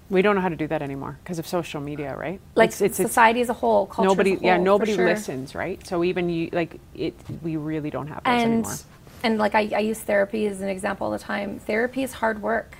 we 0.09 0.23
don't 0.23 0.35
know 0.37 0.40
how 0.40 0.49
to 0.49 0.57
do 0.57 0.66
that 0.69 0.83
anymore 0.83 1.19
because 1.23 1.38
of 1.38 1.47
social 1.47 1.81
media, 1.81 2.16
right? 2.16 2.40
Like 2.55 2.69
It's- 2.69 2.81
it's- 2.81 3.01
it's- 3.01 3.11
society 3.11 3.40
as 3.40 3.49
a 3.49 3.55
whole, 3.55 3.87
culture 3.87 4.09
nobody, 4.09 4.33
as 4.33 4.37
a 4.37 4.40
whole, 4.40 4.47
yeah, 4.47 4.57
nobody 4.59 4.95
sure. 4.95 5.05
listens, 5.05 5.55
right? 5.55 5.85
So 5.87 6.05
even 6.05 6.29
you, 6.29 6.49
like 6.53 6.79
it, 6.95 7.14
we 7.42 7.57
really 7.57 7.90
don't 7.90 8.07
have 8.07 8.23
those 8.25 8.33
And 8.33 8.53
anymore. 8.53 8.73
and 9.25 9.38
like 9.38 9.55
I, 9.55 9.69
I 9.75 9.81
use 9.81 9.99
therapy 10.01 10.47
as 10.47 10.61
an 10.61 10.69
example 10.69 11.07
all 11.07 11.12
the 11.12 11.19
time. 11.19 11.59
Therapy 11.59 12.03
is 12.05 12.14
hard 12.14 12.40
work. 12.40 12.77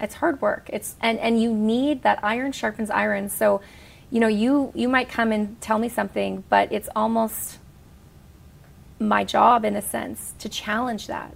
It's 0.00 0.16
hard 0.16 0.40
work. 0.42 0.68
It's 0.72 0.96
and 1.00 1.18
and 1.20 1.40
you 1.40 1.52
need 1.54 2.02
that 2.02 2.18
iron 2.24 2.50
sharpens 2.50 2.90
iron. 2.90 3.28
So, 3.28 3.60
you 4.10 4.18
know, 4.18 4.26
you 4.26 4.72
you 4.74 4.88
might 4.88 5.08
come 5.08 5.30
and 5.30 5.60
tell 5.60 5.78
me 5.78 5.88
something, 5.88 6.42
but 6.48 6.72
it's 6.72 6.88
almost 6.96 7.58
my 8.98 9.22
job 9.24 9.64
in 9.64 9.76
a 9.76 9.82
sense 9.82 10.34
to 10.40 10.48
challenge 10.48 11.06
that. 11.06 11.34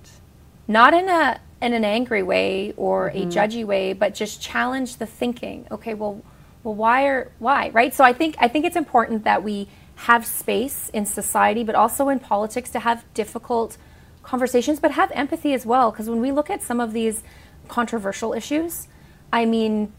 Not 0.66 0.94
in 0.94 1.08
a 1.08 1.38
in 1.62 1.72
an 1.72 1.84
angry 1.84 2.22
way 2.22 2.74
or 2.76 3.08
a 3.08 3.12
mm-hmm. 3.12 3.30
judgy 3.30 3.64
way, 3.64 3.92
but 3.92 4.14
just 4.14 4.40
challenge 4.40 4.96
the 4.96 5.06
thinking. 5.06 5.66
Okay, 5.70 5.94
well 5.94 6.22
well 6.62 6.74
why 6.74 7.06
are 7.06 7.30
why, 7.38 7.70
right? 7.70 7.94
So 7.94 8.04
I 8.04 8.12
think 8.12 8.36
I 8.38 8.48
think 8.48 8.64
it's 8.64 8.76
important 8.76 9.24
that 9.24 9.42
we 9.42 9.68
have 9.96 10.26
space 10.26 10.90
in 10.92 11.06
society 11.06 11.64
but 11.64 11.74
also 11.74 12.10
in 12.10 12.18
politics 12.18 12.68
to 12.68 12.78
have 12.80 13.02
difficult 13.14 13.78
conversations 14.22 14.78
but 14.78 14.90
have 14.90 15.10
empathy 15.12 15.54
as 15.54 15.64
well 15.64 15.90
because 15.90 16.10
when 16.10 16.20
we 16.20 16.30
look 16.30 16.50
at 16.50 16.62
some 16.62 16.80
of 16.80 16.92
these 16.92 17.22
controversial 17.68 18.34
issues, 18.34 18.88
I 19.32 19.46
mean 19.46 19.92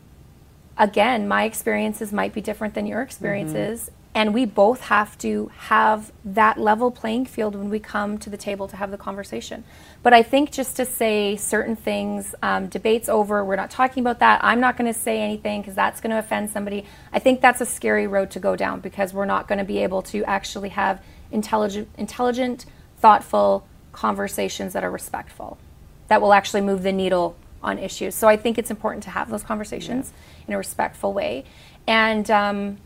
again, 0.78 1.28
my 1.28 1.44
experiences 1.46 2.14
might 2.14 2.34
be 2.34 2.42
different 2.42 2.76
than 2.76 2.86
your 2.86 3.00
mm-hmm. 3.00 3.08
experiences. 3.08 3.92
And 4.18 4.34
we 4.34 4.46
both 4.46 4.82
have 4.82 5.16
to 5.20 5.52
have 5.56 6.12
that 6.26 6.58
level 6.58 6.90
playing 6.90 7.28
field 7.28 7.56
when 7.56 7.70
we 7.70 7.78
come 7.78 8.18
to 8.18 8.32
the 8.32 8.36
table 8.36 8.68
to 8.68 8.76
have 8.76 8.90
the 8.90 8.98
conversation. 8.98 9.64
But 10.02 10.12
I 10.12 10.24
think 10.24 10.52
just 10.52 10.76
to 10.78 10.86
say 10.86 11.36
certain 11.36 11.76
things, 11.76 12.34
um, 12.42 12.66
debates 12.66 13.10
over, 13.10 13.46
we're 13.46 13.58
not 13.58 13.70
talking 13.70 14.02
about 14.02 14.18
that. 14.18 14.44
I'm 14.44 14.60
not 14.60 14.76
going 14.76 14.92
to 14.92 15.00
say 15.00 15.22
anything 15.22 15.62
because 15.62 15.76
that's 15.76 16.02
going 16.02 16.10
to 16.10 16.18
offend 16.18 16.50
somebody. 16.50 16.84
I 17.14 17.20
think 17.20 17.42
that's 17.42 17.62
a 17.62 17.66
scary 17.68 18.08
road 18.08 18.32
to 18.32 18.40
go 18.40 18.56
down 18.56 18.80
because 18.80 19.14
we're 19.14 19.26
not 19.26 19.48
going 19.48 19.60
to 19.60 19.64
be 19.64 19.84
able 19.84 20.02
to 20.14 20.24
actually 20.24 20.70
have 20.70 21.00
intelligent, 21.32 21.88
intelligent, 21.96 22.66
thoughtful 22.98 23.68
conversations 23.92 24.74
that 24.74 24.84
are 24.84 24.90
respectful 24.90 25.60
that 26.08 26.24
will 26.24 26.34
actually 26.34 26.62
move 26.62 26.82
the 26.82 26.92
needle 26.92 27.36
on 27.62 27.78
issues. 27.78 28.16
So 28.16 28.28
I 28.28 28.36
think 28.36 28.58
it's 28.58 28.72
important 28.72 29.04
to 29.04 29.12
have 29.12 29.30
those 29.30 29.44
conversations 29.44 30.12
in 30.48 30.56
a 30.56 30.58
respectful 30.58 31.14
way, 31.14 31.46
and 31.86 32.32
um, 32.32 32.78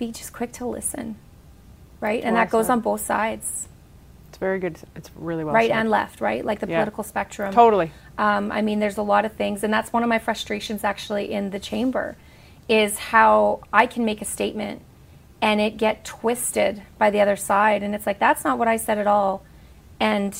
be 0.00 0.10
just 0.10 0.32
quick 0.32 0.50
to 0.54 0.66
listen, 0.66 1.14
right? 2.00 2.22
and 2.24 2.34
Well 2.34 2.44
that 2.44 2.50
goes 2.50 2.66
said. 2.66 2.72
on 2.72 2.80
both 2.80 3.02
sides, 3.02 3.68
It's 4.30 4.38
very 4.38 4.58
good. 4.58 4.78
It's 4.96 5.10
really 5.14 5.44
well 5.44 5.54
right 5.54 5.70
said. 5.70 5.78
and 5.78 5.90
left, 5.90 6.20
right? 6.20 6.44
Like 6.44 6.58
the 6.60 6.66
Yeah. 6.68 6.78
political 6.78 7.04
spectrum. 7.04 7.52
Totally. 7.52 7.92
Um, 8.18 8.50
I 8.50 8.62
mean, 8.62 8.80
there's 8.80 8.96
a 8.98 9.02
lot 9.02 9.24
of 9.24 9.32
things, 9.34 9.62
and 9.62 9.72
that's 9.72 9.92
one 9.92 10.02
of 10.02 10.08
my 10.08 10.18
frustrations 10.18 10.82
actually 10.84 11.30
in 11.32 11.50
the 11.50 11.58
chamber, 11.60 12.16
is 12.68 12.98
how 12.98 13.60
I 13.72 13.86
can 13.86 14.04
make 14.04 14.20
a 14.22 14.24
statement, 14.24 14.82
and 15.42 15.60
it 15.60 15.76
get 15.76 16.04
twisted 16.04 16.82
by 16.98 17.10
the 17.10 17.20
other 17.20 17.36
side 17.36 17.82
and 17.82 17.94
it's 17.94 18.06
like 18.06 18.18
that's 18.18 18.44
not 18.44 18.58
what 18.58 18.68
I 18.68 18.76
said 18.76 18.98
at 18.98 19.06
all 19.06 19.42
and 19.98 20.36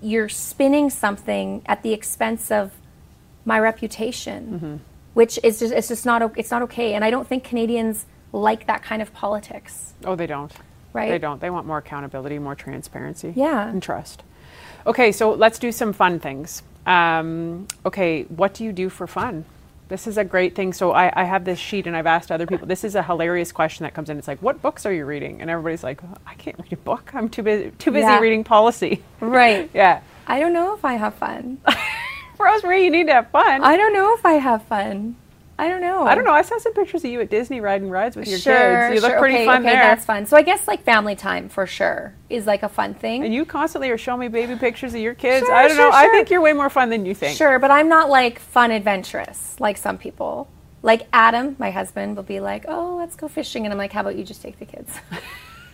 you're 0.00 0.28
spinning 0.28 0.88
something 0.88 1.62
at 1.66 1.82
the 1.82 1.92
expense 1.92 2.50
of 2.52 2.70
my 3.44 3.58
reputation 3.58 4.40
Mm-hmm. 4.54 4.76
which 5.14 5.36
is 5.42 5.58
just 5.58 5.72
it's 5.74 5.88
just 5.88 6.06
not 6.06 6.22
it's 6.38 6.52
not 6.52 6.62
okay 6.62 6.94
and 6.94 7.04
I 7.04 7.10
don't 7.10 7.26
think 7.26 7.42
Canadians 7.42 8.06
like 8.32 8.66
that 8.66 8.82
kind 8.82 9.02
of 9.02 9.12
politics 9.12 9.94
Oh, 10.04 10.14
they 10.16 10.26
don't. 10.26 10.52
Right. 10.92 11.10
They 11.10 11.18
don't. 11.18 11.40
They 11.40 11.50
want 11.50 11.66
more 11.66 11.78
accountability, 11.78 12.38
more 12.38 12.54
transparency. 12.54 13.32
Yeah. 13.36 13.68
And 13.68 13.82
trust. 13.82 14.22
Okay, 14.86 15.12
so 15.12 15.32
let's 15.32 15.58
do 15.58 15.70
some 15.72 15.92
fun 15.92 16.18
things. 16.18 16.62
Um, 16.86 17.68
okay, 17.84 18.22
what 18.24 18.54
do 18.54 18.64
you 18.64 18.72
do 18.72 18.88
for 18.88 19.06
fun? 19.06 19.44
This 19.88 20.06
is 20.06 20.16
a 20.16 20.24
great 20.24 20.54
thing. 20.54 20.72
So 20.72 20.92
I, 20.92 21.12
I 21.14 21.24
have 21.24 21.44
this 21.44 21.58
sheet 21.58 21.86
and 21.86 21.94
I've 21.96 22.06
asked 22.06 22.32
other 22.32 22.46
people. 22.46 22.66
This 22.66 22.82
is 22.84 22.94
a 22.94 23.02
hilarious 23.02 23.52
question 23.52 23.84
that 23.84 23.92
comes 23.92 24.08
in. 24.08 24.18
It's 24.18 24.26
like, 24.28 24.40
what 24.40 24.62
books 24.62 24.86
are 24.86 24.92
you 24.92 25.04
reading? 25.04 25.40
And 25.40 25.50
everybody's 25.50 25.84
like, 25.84 26.00
I 26.26 26.34
can't 26.34 26.58
read 26.58 26.72
a 26.72 26.76
book. 26.76 27.10
I'm 27.14 27.28
too 27.28 27.42
busy 27.42 27.72
too 27.78 27.90
busy 27.90 28.02
Yeah. 28.06 28.20
reading 28.20 28.42
policy. 28.44 29.02
right 29.20 29.68
yeah. 29.74 30.00
I 30.26 30.40
don't 30.40 30.52
know 30.52 30.74
if 30.74 30.84
I 30.84 30.94
have 30.94 31.14
fun 31.14 31.58
Rosemary, 32.38 32.84
you 32.84 32.90
need 32.90 33.06
to 33.08 33.12
have 33.12 33.30
fun. 33.30 33.62
I 33.62 33.76
don't 33.76 33.92
know 33.92 34.14
if 34.14 34.24
I 34.24 34.34
have 34.34 34.62
fun 34.64 35.16
I 35.60 35.68
don't 35.68 35.82
know 35.82 36.06
I 36.06 36.14
don't 36.14 36.24
know. 36.24 36.32
I 36.32 36.40
saw 36.40 36.56
some 36.58 36.72
pictures 36.72 37.04
of 37.04 37.10
you 37.10 37.20
at 37.20 37.28
Disney 37.28 37.60
riding 37.60 37.90
rides 37.90 38.16
with 38.16 38.26
your 38.28 38.38
sure, 38.38 38.88
kids. 38.88 38.94
You 38.94 39.00
look 39.02 39.12
sure. 39.12 39.18
pretty 39.18 39.34
okay, 39.34 39.44
fun 39.44 39.60
okay, 39.60 39.74
there. 39.74 39.82
That's 39.82 40.06
fun. 40.06 40.24
So 40.24 40.36
I 40.38 40.42
guess 40.42 40.66
like 40.66 40.82
family 40.82 41.14
time 41.14 41.50
for 41.50 41.66
sure 41.66 42.14
is 42.30 42.46
like 42.46 42.62
a 42.62 42.68
fun 42.68 42.94
thing. 42.94 43.24
and 43.24 43.34
you 43.34 43.44
constantly 43.44 43.90
are 43.90 43.98
showing 43.98 44.20
me 44.20 44.28
baby 44.28 44.56
pictures 44.56 44.94
of 44.94 45.00
your 45.00 45.14
kids. 45.14 45.44
Sure, 45.44 45.54
I 45.54 45.68
don't 45.68 45.76
know. 45.76 45.90
I 45.92 46.08
think 46.08 46.30
you're 46.30 46.40
way 46.40 46.54
more 46.54 46.70
fun 46.70 46.88
than 46.88 47.04
you 47.04 47.14
think. 47.14 47.36
Sure, 47.36 47.58
but 47.58 47.70
I'm 47.70 47.88
not 47.88 48.08
like 48.08 48.38
fun 48.38 48.70
adventurous 48.70 49.54
like 49.60 49.76
some 49.76 49.98
people. 49.98 50.48
Like 50.82 51.06
Adam, 51.12 51.56
my 51.58 51.70
husband, 51.70 52.16
will 52.16 52.22
be 52.22 52.40
like, 52.40 52.64
"Oh, 52.66 52.96
let's 52.96 53.14
go 53.14 53.28
fishing," 53.28 53.66
and 53.66 53.72
I'm 53.72 53.76
like, 53.78 53.92
"How 53.92 54.00
about 54.00 54.16
you 54.16 54.24
just 54.24 54.40
take 54.40 54.58
the 54.58 54.64
kids? 54.64 54.98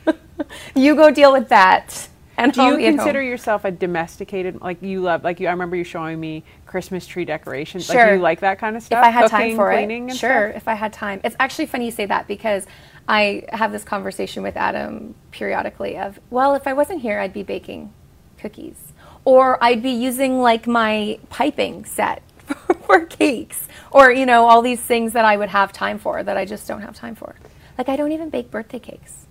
you 0.75 0.97
go 0.97 1.13
deal 1.13 1.33
with 1.33 1.49
that." 1.51 2.09
And 2.39 2.53
Do 2.53 2.63
you 2.63 2.69
I'll 2.69 2.77
be 2.77 2.87
at 2.87 2.97
consider 2.97 3.21
home." 3.21 3.29
yourself 3.29 3.65
a 3.65 3.71
domesticated? 3.71 4.61
Like 4.61 4.83
you 4.83 5.01
love, 5.01 5.23
like 5.23 5.39
you. 5.39 5.47
I 5.47 5.53
remember 5.53 5.77
you 5.77 5.85
showing 5.85 6.19
me 6.19 6.43
Christmas 6.77 7.07
tree 7.07 7.25
decorations. 7.25 7.89
Like 7.89 7.97
Sure. 7.99 8.15
you 8.17 8.21
like 8.21 8.41
that 8.41 8.59
kind 8.59 8.77
of 8.77 8.83
stuff? 8.83 8.99
if. 8.99 9.07
I 9.07 9.09
had 9.11 9.31
Cooking, 9.31 9.39
time 9.49 9.57
for 9.57 9.73
cleaning 9.73 10.09
it. 10.09 10.11
and 10.11 10.19
Sure, 10.19 10.51
stuff? 10.51 10.57
if 10.63 10.69
I 10.69 10.75
had 10.75 10.93
time. 10.93 11.23
It's 11.25 11.35
actually 11.41 11.65
funny 11.65 11.87
you 11.87 11.91
say 11.91 12.05
that 12.05 12.29
because 12.29 12.67
I 13.09 13.45
have 13.51 13.73
this 13.73 13.83
conversation 13.83 14.43
with 14.43 14.59
Adam 14.59 15.15
periodically 15.31 15.97
of, 15.97 16.21
well, 16.29 16.55
if 16.55 16.67
I 16.67 16.75
wasn't 16.75 17.01
here, 17.01 17.19
I'd 17.19 17.33
be 17.33 17.43
baking 17.43 17.95
cookies. 18.37 18.93
Or 19.25 19.57
I'd 19.65 19.83
be 19.83 19.89
using 19.91 20.39
like 20.43 20.67
my 20.67 21.19
piping 21.31 21.87
set 21.87 22.23
for 22.87 23.07
cakes. 23.07 23.69
Or, 23.91 24.13
you 24.13 24.27
know, 24.27 24.45
all 24.45 24.61
these 24.61 24.83
things 24.83 25.15
that 25.15 25.25
I 25.25 25.39
would 25.39 25.49
have 25.49 25.73
time 25.73 25.99
for 25.99 26.23
that 26.23 26.37
I 26.37 26.45
just 26.45 26.69
don't 26.69 26.83
have 26.83 26.95
time 26.95 27.15
for. 27.15 27.37
Like 27.79 27.89
I 27.89 27.97
don't 27.97 28.13
even 28.13 28.29
bake 28.29 28.51
birthday 28.51 28.81
cakes 28.81 29.25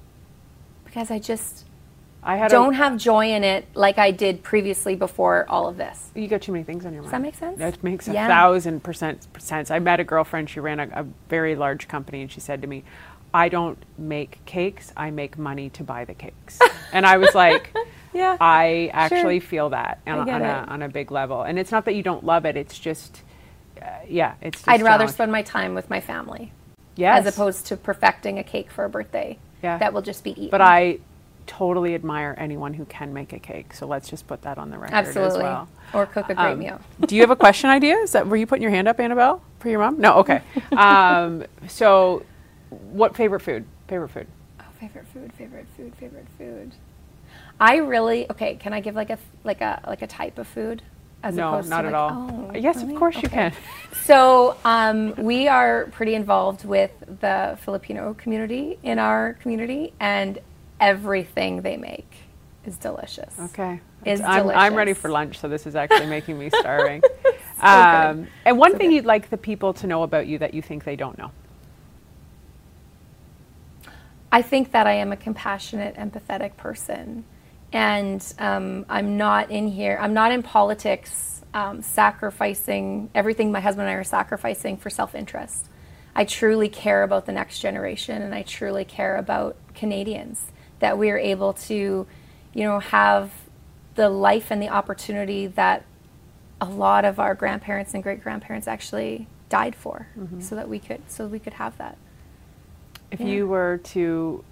because 0.84 1.12
I 1.12 1.20
just 1.20 1.66
I 2.26 2.36
had 2.38 2.50
don't 2.52 2.74
A, 2.74 2.78
have 2.78 2.98
joy 2.98 3.32
in 3.34 3.44
it 3.44 3.68
like 3.76 3.98
I 3.98 4.12
did 4.12 4.42
previously 4.44 4.96
before 4.96 5.46
all 5.48 5.68
of 5.68 5.78
this. 5.78 6.10
you 6.16 6.28
got 6.28 6.42
too 6.42 6.52
many 6.52 6.64
things 6.64 6.86
on 6.86 6.92
your 6.94 7.04
mind. 7.04 7.12
Does 7.12 7.12
that 7.12 7.22
make 7.22 7.36
sense? 7.36 7.60
That 7.60 7.84
makes 7.84 8.08
a 8.08 8.14
Yeah. 8.14 8.28
thousand 8.28 8.82
percent 8.84 9.28
sense. 9.38 9.70
I 9.72 9.80
met 9.80 10.00
a 10.00 10.04
girlfriend. 10.04 10.50
She 10.50 10.60
ran 10.60 10.80
a, 10.80 10.88
a 10.92 11.06
very 11.30 11.56
large 11.56 11.88
company, 11.88 12.22
and 12.24 12.32
she 12.32 12.40
said 12.40 12.62
to 12.64 12.68
me, 12.68 12.84
"I 13.34 13.48
don't 13.50 13.78
make 13.98 14.44
cakes. 14.46 14.92
I 14.98 15.12
make 15.12 15.38
money 15.38 15.70
to 15.72 15.84
buy 15.84 16.06
the 16.06 16.14
cakes." 16.16 16.60
and 16.92 17.06
I 17.06 17.18
was 17.18 17.34
like. 17.36 17.74
Yeah. 18.14 18.38
I 18.40 18.90
actually 18.94 19.42
feel 19.42 19.72
that 19.72 20.00
on, 20.08 20.30
a- 20.30 20.32
on, 20.32 20.42
a, 20.42 20.66
on 20.70 20.82
a 20.84 20.88
big 20.88 21.12
level. 21.12 21.42
And 21.42 21.60
it's 21.60 21.70
not 21.70 21.84
that 21.84 21.96
you 21.96 22.02
don't 22.02 22.24
love 22.24 22.46
it, 22.46 22.56
it's 22.56 22.80
just, 22.80 23.24
uh, 23.82 23.88
yeah, 24.08 24.36
it's 24.42 24.60
just 24.60 24.70
I'd 24.70 24.82
rather 24.84 25.10
spend 25.10 25.34
my 25.34 25.42
time 25.42 25.76
with 25.76 25.90
my 25.90 26.00
family. 26.00 26.54
yes. 26.96 27.26
as 27.28 27.34
opposed 27.36 27.66
to 27.66 27.76
perfecting 27.76 28.40
a 28.40 28.44
cake 28.46 28.72
for 28.72 28.86
a 28.86 28.90
birthday 28.90 29.38
Yeah. 29.62 29.78
that 29.80 29.92
will 29.92 30.02
just 30.02 30.24
be 30.24 30.32
eaten. 30.32 30.48
But 30.50 30.62
I 30.62 31.00
totally 31.48 31.96
admire 31.96 32.36
anyone 32.38 32.74
who 32.74 32.86
can 32.86 33.14
make 33.14 33.34
a 33.34 33.40
cake. 33.40 33.74
So 33.74 33.86
let's 33.88 34.10
just 34.10 34.28
put 34.28 34.42
that 34.44 34.58
on 34.58 34.70
the 34.70 34.78
record 34.78 34.94
absolutely 34.96 35.40
as 35.40 35.44
well. 35.44 35.70
or 35.94 36.06
cook 36.06 36.30
a 36.30 36.36
great 36.36 36.52
Um, 36.54 36.60
meal. 36.60 36.82
do 37.06 37.16
you 37.16 37.22
have 37.22 37.32
a 37.32 37.36
question 37.36 37.70
idea? 37.70 37.96
Is 37.98 38.12
that 38.14 38.28
were 38.28 38.36
you 38.36 38.48
putting 38.48 38.64
your 38.64 38.72
hand 38.72 38.88
up, 38.88 39.00
Annabelle, 39.00 39.42
for 39.60 39.70
your 39.70 39.80
mom? 39.80 40.00
No. 40.00 40.16
Okay. 40.18 40.42
Um, 40.78 41.44
so, 41.68 42.24
what 42.70 43.16
favorite 43.16 43.42
food? 43.42 43.66
Favorite 43.88 44.10
food? 44.10 44.28
Oh, 44.60 44.64
favorite 44.80 45.06
food, 45.14 45.32
favorite 45.34 45.68
food, 45.78 45.94
favorite 45.96 46.28
food. 46.38 46.72
I 47.60 47.78
really 47.78 48.30
okay. 48.32 48.56
Can 48.56 48.74
I 48.74 48.80
give 48.82 48.96
like 48.96 49.10
a 49.10 49.18
like 49.44 49.62
a 49.62 49.82
like 49.88 50.02
a 50.02 50.08
type 50.08 50.38
of 50.38 50.48
food? 50.48 50.82
As 51.24 51.36
no, 51.36 51.60
not 51.62 51.86
at 51.86 51.94
like, 51.94 51.96
all. 51.96 52.50
Oh, 52.54 52.56
yes, 52.56 52.78
really? 52.78 52.94
of 52.94 53.00
course 53.00 53.16
you 53.22 53.30
can. 53.30 53.52
So 54.04 54.56
um, 54.64 55.16
we 55.18 55.48
are 55.48 55.86
pretty 55.92 56.14
involved 56.14 56.64
with 56.66 56.92
the 57.22 57.58
Filipino 57.62 58.14
community 58.14 58.78
in 58.84 59.00
our 59.00 59.34
community, 59.42 59.94
and 60.00 60.38
everything 60.80 61.62
they 61.62 61.78
make 61.78 62.12
is 62.66 62.78
delicious. 62.78 63.34
Okay. 63.40 63.82
Is 64.06 64.22
I'm, 64.22 64.50
I'm 64.50 64.76
ready 64.76 64.94
for 64.94 65.10
lunch, 65.10 65.40
so 65.40 65.48
this 65.48 65.66
is 65.68 65.76
actually 65.76 66.08
making 66.08 66.38
me 66.38 66.50
starving. 66.60 67.02
good. 67.02 67.36
um, 67.66 68.28
and 68.46 68.58
one 68.58 68.72
So 68.72 68.78
thing 68.78 68.90
good. 68.90 68.96
you'd 68.98 69.06
like 69.06 69.30
the 69.30 69.38
people 69.38 69.74
to 69.76 69.88
know 69.88 70.04
about 70.04 70.28
you 70.28 70.38
that 70.40 70.54
you 70.54 70.62
think 70.62 70.84
they 70.84 70.96
don't 70.96 71.18
know. 71.18 71.32
I 74.32 74.42
think 74.42 74.72
that 74.74 74.86
I 74.88 74.94
am 74.94 75.12
a 75.12 75.18
compassionate, 75.18 75.96
empathetic 75.96 76.58
person. 76.58 77.24
And 77.72 78.26
um, 78.40 78.86
I'm 78.90 79.18
not 79.18 79.52
in 79.52 79.68
here, 79.68 79.98
I'm 80.00 80.14
not 80.14 80.32
in 80.32 80.44
politics 80.44 81.42
um, 81.54 81.82
sacrificing 81.82 83.10
everything 83.16 83.52
my 83.52 83.62
husband 83.62 83.88
and 83.88 83.96
I 83.96 84.00
are 84.00 84.04
sacrificing 84.04 84.78
for 84.78 84.90
self 84.90 85.16
interest. 85.16 85.68
I 86.16 86.26
truly 86.26 86.70
care 86.70 87.04
about 87.04 87.26
the 87.26 87.32
next 87.32 87.60
generation 87.60 88.22
and 88.22 88.34
I 88.36 88.44
truly 88.44 88.86
care 88.86 89.16
about 89.18 89.58
Canadians 89.74 90.52
that 90.80 90.98
we 90.98 91.10
are 91.10 91.18
able 91.18 91.54
to, 91.54 92.08
you 92.54 92.64
know, 92.64 92.80
have 92.80 93.32
the 93.96 94.10
life 94.10 94.52
and 94.52 94.62
the 94.62 94.70
opportunity 94.70 95.48
that 95.48 95.84
a 96.62 96.66
lot 96.66 97.06
of 97.06 97.20
our 97.20 97.36
grandparents 97.36 97.94
and 97.94 98.04
great 98.04 98.24
grandparents 98.24 98.68
actually 98.68 99.28
died 99.50 99.76
for 99.76 100.08
mm-hmm. 100.18 100.40
so 100.40 100.56
that 100.56 100.68
we 100.68 100.80
could 100.80 101.02
so 101.08 101.28
we 101.28 101.40
could 101.40 101.54
have 101.54 101.78
that. 101.78 101.98
If 103.12 103.20
Yeah. 103.20 103.28
you 103.28 103.48
were 103.48 103.80
to 103.86 104.44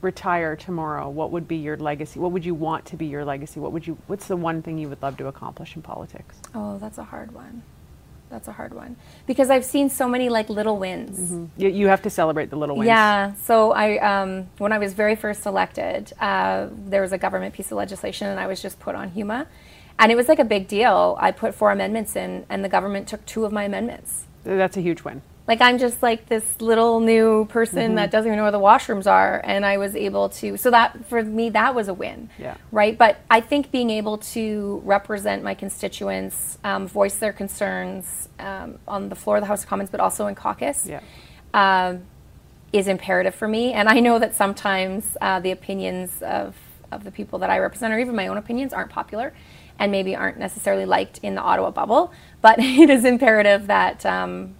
retire 0.00 0.56
tomorrow, 0.56 1.08
what 1.08 1.30
would 1.30 1.46
be 1.46 1.56
your 1.56 1.76
legacy? 1.76 2.18
What 2.18 2.32
would 2.32 2.44
you 2.44 2.54
want 2.54 2.86
to 2.86 2.96
be 2.96 3.06
your 3.06 3.24
legacy? 3.24 3.60
What 3.60 3.72
would 3.72 3.86
you? 3.86 3.98
What's 4.06 4.26
the 4.26 4.36
one 4.36 4.62
thing 4.62 4.78
you 4.78 4.88
would 4.88 5.02
love 5.02 5.16
to 5.18 5.26
accomplish 5.26 5.76
in 5.76 5.82
politics? 5.82 6.40
Oh, 6.54 6.78
that's 6.78 6.98
a 6.98 7.04
hard 7.04 7.32
one. 7.32 7.62
That's 8.30 8.46
a 8.46 8.52
hard 8.52 8.72
one 8.72 8.96
because 9.26 9.50
I've 9.50 9.64
seen 9.64 9.90
so 9.90 10.08
many 10.08 10.28
like 10.28 10.48
little 10.48 10.78
wins. 10.78 11.32
You, 11.56 11.68
you 11.68 11.88
have 11.88 12.00
to 12.02 12.10
celebrate 12.10 12.48
the 12.50 12.56
little 12.56 12.76
wins. 12.76 12.86
Yeah. 12.86 13.34
So 13.34 13.72
I, 13.72 13.98
um, 13.98 14.48
when 14.58 14.72
I 14.72 14.78
was 14.78 14.92
very 14.92 15.16
first 15.16 15.46
elected, 15.46 16.12
uh, 16.20 16.68
there 16.86 17.02
was 17.02 17.12
a 17.12 17.18
government 17.18 17.54
piece 17.54 17.72
of 17.72 17.76
legislation, 17.76 18.28
and 18.28 18.38
I 18.38 18.46
was 18.46 18.62
just 18.62 18.78
put 18.78 18.94
on 18.94 19.10
HUMA, 19.10 19.48
and 19.98 20.12
it 20.12 20.14
was 20.14 20.28
like 20.28 20.38
a 20.38 20.44
big 20.44 20.68
deal. 20.68 21.16
I 21.20 21.32
put 21.32 21.56
four 21.56 21.72
amendments 21.72 22.14
in, 22.14 22.46
and 22.48 22.64
the 22.64 22.68
government 22.68 23.08
took 23.08 23.26
two 23.26 23.44
of 23.44 23.50
my 23.52 23.64
amendments. 23.64 24.26
that's 24.44 24.76
a 24.76 24.80
huge 24.80 25.02
win. 25.02 25.22
Like 25.48 25.60
I'm 25.60 25.78
just 25.78 26.00
like 26.02 26.26
this 26.28 26.44
little 26.60 27.00
new 27.00 27.44
person 27.46 27.78
Mm-hmm. 27.78 27.94
that 27.96 28.10
doesn't 28.12 28.26
even 28.28 28.36
know 28.36 28.44
where 28.44 28.52
the 28.52 28.60
washrooms 28.60 29.10
are, 29.10 29.40
and 29.42 29.66
I 29.66 29.78
was 29.78 29.96
able 29.96 30.28
to. 30.28 30.56
So 30.56 30.70
that 30.70 31.06
for 31.06 31.22
me, 31.24 31.50
that 31.50 31.74
was 31.74 31.88
a 31.88 31.94
win. 31.94 32.30
Yeah. 32.38 32.56
Right. 32.70 32.96
But 32.96 33.18
I 33.30 33.40
think 33.40 33.70
being 33.72 33.90
able 33.90 34.18
to 34.18 34.80
represent 34.84 35.42
my 35.42 35.54
constituents, 35.54 36.58
um, 36.62 36.86
voice 36.86 37.16
their 37.16 37.32
concerns 37.32 38.28
um, 38.38 38.78
on 38.86 39.08
the 39.08 39.16
floor 39.16 39.38
of 39.38 39.42
the 39.42 39.46
House 39.48 39.64
of 39.64 39.68
Commons, 39.68 39.90
but 39.90 39.98
also 39.98 40.26
in 40.28 40.34
caucus, 40.36 40.86
Yeah. 40.86 41.00
um, 41.52 42.02
is 42.72 42.86
imperative 42.86 43.34
for 43.34 43.48
me. 43.48 43.72
And 43.72 43.88
I 43.88 43.98
know 43.98 44.20
that 44.20 44.34
sometimes 44.36 45.16
uh, 45.20 45.40
the 45.40 45.50
opinions 45.50 46.22
of 46.22 46.54
of 46.92 47.02
the 47.02 47.10
people 47.10 47.38
that 47.40 47.50
I 47.50 47.58
represent, 47.58 47.92
or 47.92 47.98
even 47.98 48.14
my 48.14 48.28
own 48.28 48.36
opinions, 48.36 48.72
aren't 48.72 48.90
popular, 48.90 49.32
and 49.80 49.90
maybe 49.90 50.14
aren't 50.14 50.38
necessarily 50.38 50.84
liked 50.84 51.18
in 51.22 51.34
the 51.34 51.40
Ottawa 51.40 51.70
bubble. 51.72 52.12
But 52.40 52.58
it 52.60 52.88
is 52.90 53.04
imperative 53.04 53.66
that. 53.66 54.06
Um, 54.06 54.54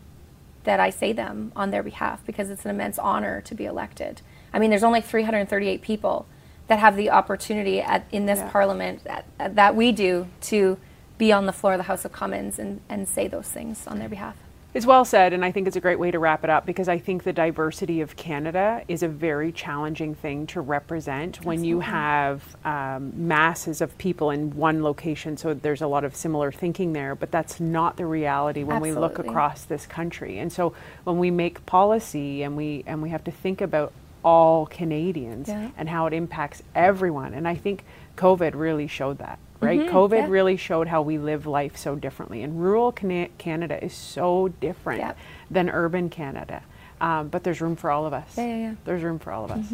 that 0.64 0.81
I 0.81 0.90
say 0.90 1.12
them 1.12 1.53
on 1.57 1.70
their 1.70 1.83
behalf 1.83 2.25
because 2.27 2.51
it's 2.51 2.64
an 2.64 2.70
immense 2.70 2.99
honor 2.99 3.40
to 3.42 3.55
be 3.55 3.64
elected. 3.64 4.20
I 4.53 4.59
mean, 4.59 4.70
there's 4.70 4.83
only 4.83 5.01
338 5.01 5.81
people 5.83 6.27
that 6.66 6.79
have 6.79 6.96
the 6.96 7.11
opportunity 7.11 7.81
at, 7.81 8.07
in 8.12 8.27
this 8.27 8.38
Yeah. 8.40 8.51
parliament 8.51 9.05
that, 9.05 9.25
that 9.38 9.75
we 9.75 9.92
do 9.92 10.29
to 10.42 10.79
be 11.18 11.33
on 11.33 11.46
the 11.46 11.53
floor 11.53 11.75
of 11.75 11.79
the 11.79 11.85
House 11.85 12.05
of 12.05 12.12
Commons 12.12 12.59
and, 12.59 12.81
and 12.88 13.09
say 13.09 13.27
those 13.29 13.49
things 13.49 13.87
on 13.87 13.99
their 13.99 14.09
behalf. 14.09 14.37
It's 14.72 14.87
well 14.87 15.04
said, 15.04 15.33
and 15.33 15.44
I 15.44 15.50
think 15.50 15.66
it's 15.66 15.74
a 15.76 15.80
great 15.80 15.98
way 15.98 16.12
to 16.12 16.20
wrap 16.20 16.44
it 16.44 16.50
up 16.50 16.64
because 16.64 16.88
I 16.88 16.98
think 16.98 17.24
the 17.24 17.33
diversity 17.33 18.02
of 18.02 18.14
Canada 18.14 18.85
is 18.87 19.02
a 19.02 19.09
very 19.09 19.50
challenging 19.50 20.14
thing 20.14 20.46
to 20.48 20.61
represent 20.61 21.44
when 21.44 21.64
you 21.64 21.80
have 21.80 22.56
um, 22.64 23.12
masses 23.16 23.80
of 23.80 23.98
people 23.98 24.30
in 24.30 24.54
one 24.56 24.85
location. 24.85 25.37
So 25.37 25.54
there's 25.54 25.83
a 25.83 25.88
lot 25.88 26.04
of 26.04 26.14
similar 26.14 26.52
thinking 26.52 26.92
there, 26.92 27.16
but 27.16 27.33
that's 27.33 27.59
not 27.59 27.96
the 27.96 28.06
reality 28.06 28.62
when 28.62 28.80
we 28.80 28.92
look 28.92 29.18
across 29.18 29.64
this 29.64 29.87
country. 29.87 30.38
And 30.38 30.52
so 30.52 30.72
when 31.02 31.18
we 31.18 31.33
make 31.33 31.66
policy 31.66 32.44
and 32.44 32.56
we 32.56 32.85
and 32.87 33.02
we 33.02 33.11
have 33.11 33.24
to 33.24 33.33
think 33.33 33.61
about 33.61 33.92
all 34.22 34.66
Canadians 34.66 35.48
Yeah. 35.48 35.70
and 35.78 35.88
how 35.88 36.06
it 36.06 36.12
impacts 36.12 36.62
everyone, 36.76 37.35
and 37.35 37.48
I 37.48 37.56
think 37.56 37.85
COVID 38.20 38.52
really 38.54 38.87
showed 38.87 39.18
that. 39.18 39.38
Right, 39.61 39.80
COVID 39.80 39.90
Mm-hmm. 39.90 40.14
yeah. 40.14 40.26
really 40.28 40.56
showed 40.56 40.88
how 40.88 41.02
we 41.02 41.18
live 41.18 41.46
life 41.46 41.76
so 41.76 41.94
differently, 41.94 42.42
and 42.42 42.62
rural 42.62 42.92
Cana- 42.92 43.28
Canada 43.37 43.83
is 43.85 43.92
so 43.92 44.48
different 44.61 45.00
Yep. 45.00 45.16
than 45.50 45.68
urban 45.68 46.09
Canada. 46.09 46.62
um, 47.02 47.28
but 47.28 47.44
there's 47.44 47.61
room 47.61 47.76
for 47.76 47.90
all 47.90 48.04
of 48.06 48.12
us. 48.14 48.37
Yeah, 48.38 48.46
yeah, 48.46 48.56
yeah. 48.56 48.74
There's 48.87 49.02
room 49.02 49.18
for 49.18 49.33
all 49.33 49.44
of 49.44 49.50
us. 49.50 49.66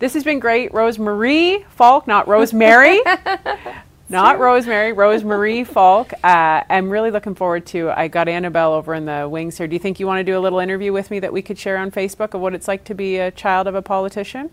This 0.00 0.12
has 0.14 0.22
been 0.24 0.38
great. 0.38 0.70
Rosemarie 0.72 1.64
Falk, 1.66 2.06
not 2.06 2.26
Rosemary. 2.28 3.00
not 4.08 4.38
Rosemary, 4.38 4.92
Rosemarie 4.92 5.66
Falk. 5.66 6.12
Uh, 6.22 6.62
I'm 6.68 6.90
really 6.90 7.10
looking 7.10 7.34
forward 7.34 7.64
to. 7.66 7.90
I 7.90 8.08
got 8.08 8.28
Annabelle 8.28 8.72
over 8.74 8.94
in 8.94 9.06
the 9.06 9.26
wings 9.28 9.56
here. 9.58 9.66
Do 9.66 9.74
you 9.74 9.78
think 9.80 9.98
you 9.98 10.06
want 10.06 10.20
to 10.20 10.24
do 10.24 10.36
a 10.38 10.40
little 10.40 10.58
interview 10.58 10.92
with 10.92 11.10
me 11.10 11.20
that 11.20 11.32
we 11.32 11.40
could 11.42 11.58
share 11.58 11.78
on 11.78 11.90
Facebook 11.90 12.34
of 12.34 12.40
what 12.40 12.54
it's 12.54 12.68
like 12.68 12.84
to 12.84 12.94
be 12.94 13.16
a 13.18 13.30
child 13.30 13.66
of 13.66 13.74
a 13.74 13.82
politician? 13.82 14.50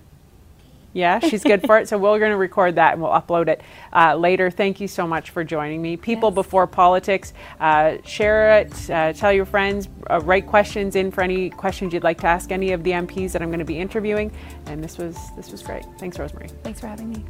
Yeah, 0.93 1.19
she's 1.19 1.43
good 1.43 1.65
for 1.65 1.77
it. 1.79 1.87
So 1.87 1.97
we're 1.97 2.19
going 2.19 2.31
to 2.31 2.37
record 2.37 2.75
that 2.75 2.93
and 2.93 3.01
we'll 3.01 3.11
upload 3.11 3.47
it 3.47 3.61
uh, 3.93 4.15
later. 4.15 4.51
Thank 4.51 4.81
you 4.81 4.87
so 4.87 5.07
much 5.07 5.29
for 5.29 5.43
joining 5.43 5.81
me. 5.81 5.97
People 5.97 6.29
yes. 6.29 6.35
Before 6.35 6.67
Politics, 6.67 7.33
uh, 7.59 7.97
share 8.03 8.59
it, 8.59 8.89
uh, 8.89 9.13
tell 9.13 9.31
your 9.31 9.45
friends, 9.45 9.87
uh, 10.09 10.19
write 10.21 10.47
questions 10.47 10.95
in 10.95 11.11
for 11.11 11.21
any 11.21 11.49
questions 11.49 11.93
you'd 11.93 12.03
like 12.03 12.19
to 12.21 12.27
ask 12.27 12.51
any 12.51 12.71
of 12.71 12.83
the 12.83 12.91
MPs 12.91 13.31
that 13.31 13.41
I'm 13.41 13.49
going 13.49 13.59
to 13.59 13.65
be 13.65 13.79
interviewing. 13.79 14.31
And 14.65 14.83
this 14.83 14.97
was 14.97 15.17
this 15.35 15.51
was 15.51 15.61
great. 15.63 15.85
Thanks, 15.97 16.19
Rosemary. 16.19 16.49
Thanks 16.63 16.79
for 16.79 16.87
having 16.87 17.09
me. 17.09 17.25